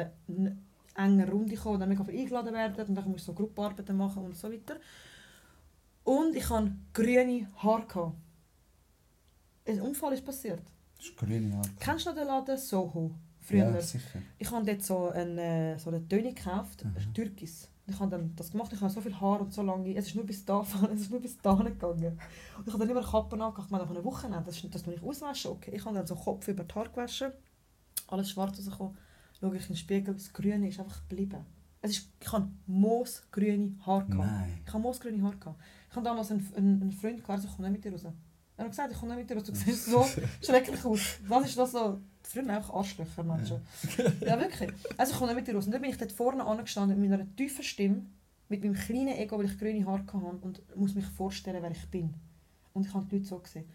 [0.95, 4.25] enge Runde gekommen, dann mega viel eingeladen werden und dann musste ich so Gruppenarbeiten machen
[4.25, 4.77] und so weiter.
[6.05, 7.87] Und ich hatte grüne Haare.
[7.87, 8.17] gehabt.
[9.69, 10.63] Ein Unfall ist passiert.
[10.97, 11.69] Das ist grüne Haare.
[11.81, 13.11] Kennst du noch den Laden Soho?
[13.41, 13.73] Früher.
[13.75, 14.23] Ja, sicher.
[14.39, 16.93] Ich habe dort so eine, so eine Töne gekauft, Mhm.
[16.93, 17.13] mhm.
[17.85, 17.95] Türkis.
[17.95, 20.15] Ich habe dann das gemacht, ich habe so viel Haar und so lange, es ist
[20.15, 20.61] nur bis da,
[20.95, 22.19] es ist nur bis da gegangen.
[22.59, 25.03] Und ich habe dann immer Kappen angebracht, man nach einem Wochenende, das, das tue ich
[25.03, 25.73] auswaschen, okay.
[25.75, 27.33] Ich habe dann so Kopf über die Haare gewaschen,
[28.09, 28.97] alles schwarz rausgekommen,
[29.39, 31.45] schaue ich in den Spiegel, das Grüne ist einfach geblieben.
[31.83, 34.31] Es ist, ich habe moosgrüne Haare gehabt.
[34.31, 34.59] Nein.
[34.67, 35.61] Ich habe moosgrüne Haare gehabt.
[35.91, 38.13] Ich habe damals einen, einen, einen Freund gehabt, also ich komme nicht mit dir raus.
[38.57, 40.07] Er hat gesagt, ich komme nicht mit dir raus, du siehst so
[40.41, 41.19] schrecklich aus.
[41.27, 42.01] Was ist das so?
[42.23, 43.61] Früher einfach Arschlöcher, Menschen.
[44.21, 44.73] Ja, wirklich.
[44.97, 45.67] Also ich komme nicht mit dir raus.
[45.67, 48.07] Und dann bin ich dort vorne angestanden mit meiner tiefen Stimme,
[48.49, 51.91] mit meinem kleinen Ego, weil ich grüne Haare hatte und muss mich vorstellen, wer ich
[51.91, 52.15] bin.
[52.73, 53.69] Und ich habe die Leute so gesehen.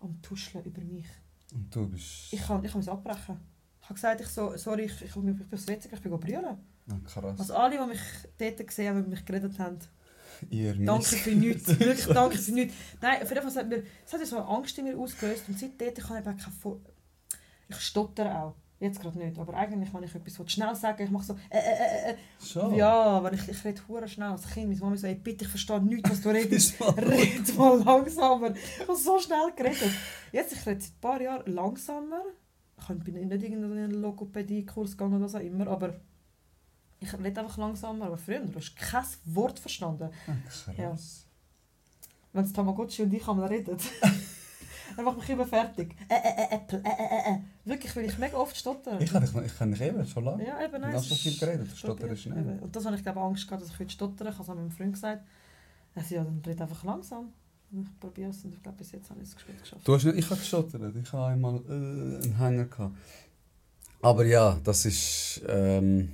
[0.00, 1.06] Am Tuscheln über mich.
[1.52, 2.32] Und du bist...
[2.32, 3.38] Ich kann, ich kann es abbrechen.
[3.80, 6.44] Ich habe gesagt, ich so, sorry, ich, ich, ich bin aufs WC, ich bin brüllen.
[6.88, 7.38] Ah, krass.
[7.38, 8.00] Also alle, die mich
[8.38, 9.78] dort gesehen haben, mit mich geredet haben,
[10.50, 11.68] Ihr Danke für nichts.
[11.68, 12.74] Wirklich danke für nichts.
[13.00, 15.58] Nein, auf jeden Fall hat mir, es hat so eine Angst in mir ausgelöst und
[15.58, 16.80] seitdem kann ich keine Vor
[17.68, 18.54] Ich stottere auch.
[18.82, 19.38] Jetzt gerade nicht.
[19.38, 22.74] Aber eigentlich, wenn ich etwas schnell sagen ich mache so äh, äh, äh, Schon?
[22.74, 22.78] äh.
[22.78, 24.68] Ja, aber ich, ich rede hure schnell als Kind.
[24.70, 26.74] Meine Mama so, ey, bitte, ich verstehe nichts, was du redest.
[26.80, 28.52] Red mal langsamer.
[28.56, 29.90] Ich habe so schnell geredet.
[30.32, 32.22] Jetzt, ich rede seit ein paar Jahren langsamer.
[32.76, 35.94] Ich bin nicht in irgendeinen Logopädie-Kurs gegangen oder so immer, aber
[37.02, 38.06] ich rede einfach langsamer.
[38.06, 40.10] Aber früher, du hast kein Wort verstanden.
[40.26, 41.26] Ah, krass.
[42.32, 43.76] Wenn es Tamagotchi und ich einmal reden.
[44.96, 45.94] dann macht mich immer fertig.
[46.08, 47.38] Äh, äh, äh, Äpfel, äh, äh, äh.
[47.64, 49.00] Wirklich, weil ich mega oft stotter.
[49.00, 50.46] Ich kann dich, ich kann dich eben schon lange.
[50.46, 50.94] Ja, eben, Du nein.
[50.94, 52.26] hast so viel geredet, du stotterst.
[52.26, 52.58] Eben.
[52.58, 54.28] Und das habe ich glaube Angst gehabt, dass ich heute stottern.
[54.28, 55.22] Ich habe es auch meinem Freund gesagt.
[55.94, 57.32] Er sagt, ja, dann red einfach langsam.
[57.70, 59.86] Ich probiere es und ich glaube, bis jetzt habe ich es geschafft.
[59.86, 60.96] Du hast nicht, ich habe gestottert.
[60.96, 62.96] Ich habe einmal äh, einen Hänger gehabt.
[64.02, 65.42] Aber ja, das ist.
[65.48, 66.12] Ähm,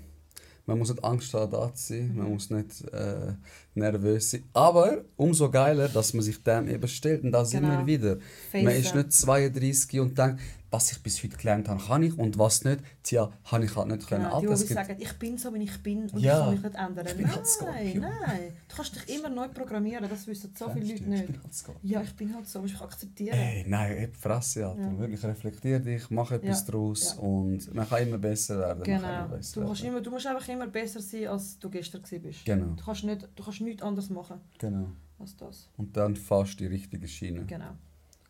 [0.68, 2.14] man muss nicht Angst haben, da zu sein.
[2.14, 3.32] Man muss nicht äh,
[3.78, 4.44] nervös sein.
[4.52, 7.22] Aber umso geiler, dass man sich dem eben stellt.
[7.24, 7.78] Und da sind Genau.
[7.78, 8.16] wir wieder.
[8.52, 8.78] Man Facen.
[8.80, 12.18] ist nicht 32 und denkt, was ich bis heute gelernt habe, kann ich.
[12.18, 14.24] Und was nicht, tja, habe ich halt nicht können.
[14.24, 16.40] Genau, die, Alter, die gibt- sagen, ich bin so, wie ich bin und Ja.
[16.40, 17.06] ich kann mich nicht ändern.
[17.06, 18.52] Ich bin nein, halt nein.
[18.68, 21.24] Du kannst dich immer neu programmieren, das wissen so viele Leute nicht.
[21.30, 21.78] Ich halt.
[21.82, 23.38] Ja, ich bin halt so, musst du akzeptieren.
[23.38, 24.82] Ey, nein, die Fresse, Alter.
[24.82, 24.98] Ja.
[24.98, 27.22] Wirklich, reflektier dich, mach etwas Ja, draus ja.
[27.22, 28.78] und man kann immer besser werden.
[28.80, 28.98] Man Genau.
[29.24, 29.94] immer besser Du, kannst werden.
[29.94, 32.44] immer, du musst einfach immer besser sein, als du gestern warst.
[32.44, 34.88] Genau, Du kannst, nicht, du kannst nichts anderes machen genau.
[35.18, 35.68] als das.
[35.76, 37.44] Und dann fast die richtige Schiene.
[37.46, 37.70] Genau.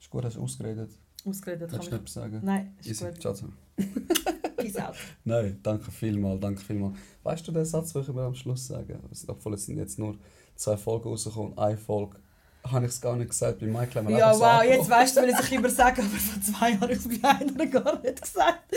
[0.00, 0.90] Ist gut, hast du ausgeredet?
[1.24, 1.90] Ausgeredet kann ich.
[1.90, 2.40] nicht sagen?
[2.42, 3.04] Nein, ist Easy.
[3.06, 3.20] gut.
[3.20, 3.34] Ciao
[4.56, 4.94] Peace out.
[5.24, 6.92] Nein, danke vielmals, danke vielmal.
[7.22, 8.98] Weißt du den Satz, den ich mir am Schluss sage?
[9.08, 10.18] Also, obwohl es sind jetzt nur
[10.56, 12.18] zwei Folgen rausgekommen, eine Folge
[12.64, 14.78] habe ich es gar nicht gesagt, bei Michael haben wir Ja, wow, angekommen.
[14.78, 17.20] jetzt weißt du, wenn ich es immer sage, aber vor zwei Jahren habe ich es
[17.20, 18.74] bei einer gar nicht gesagt.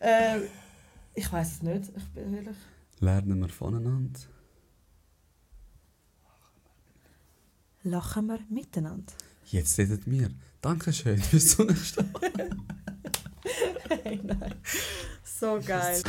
[0.00, 0.40] Äh,
[1.14, 2.56] ich weiß es nicht, ich bin ehrlich.
[2.98, 4.20] Lernen wir voneinander.
[7.82, 9.12] lachen wir miteinander.
[9.46, 10.30] Jetzt redet mir.
[10.60, 12.30] Dankeschön, bis zum nächsten Mal.
[14.04, 14.54] hey, nein.
[15.24, 16.02] So geil.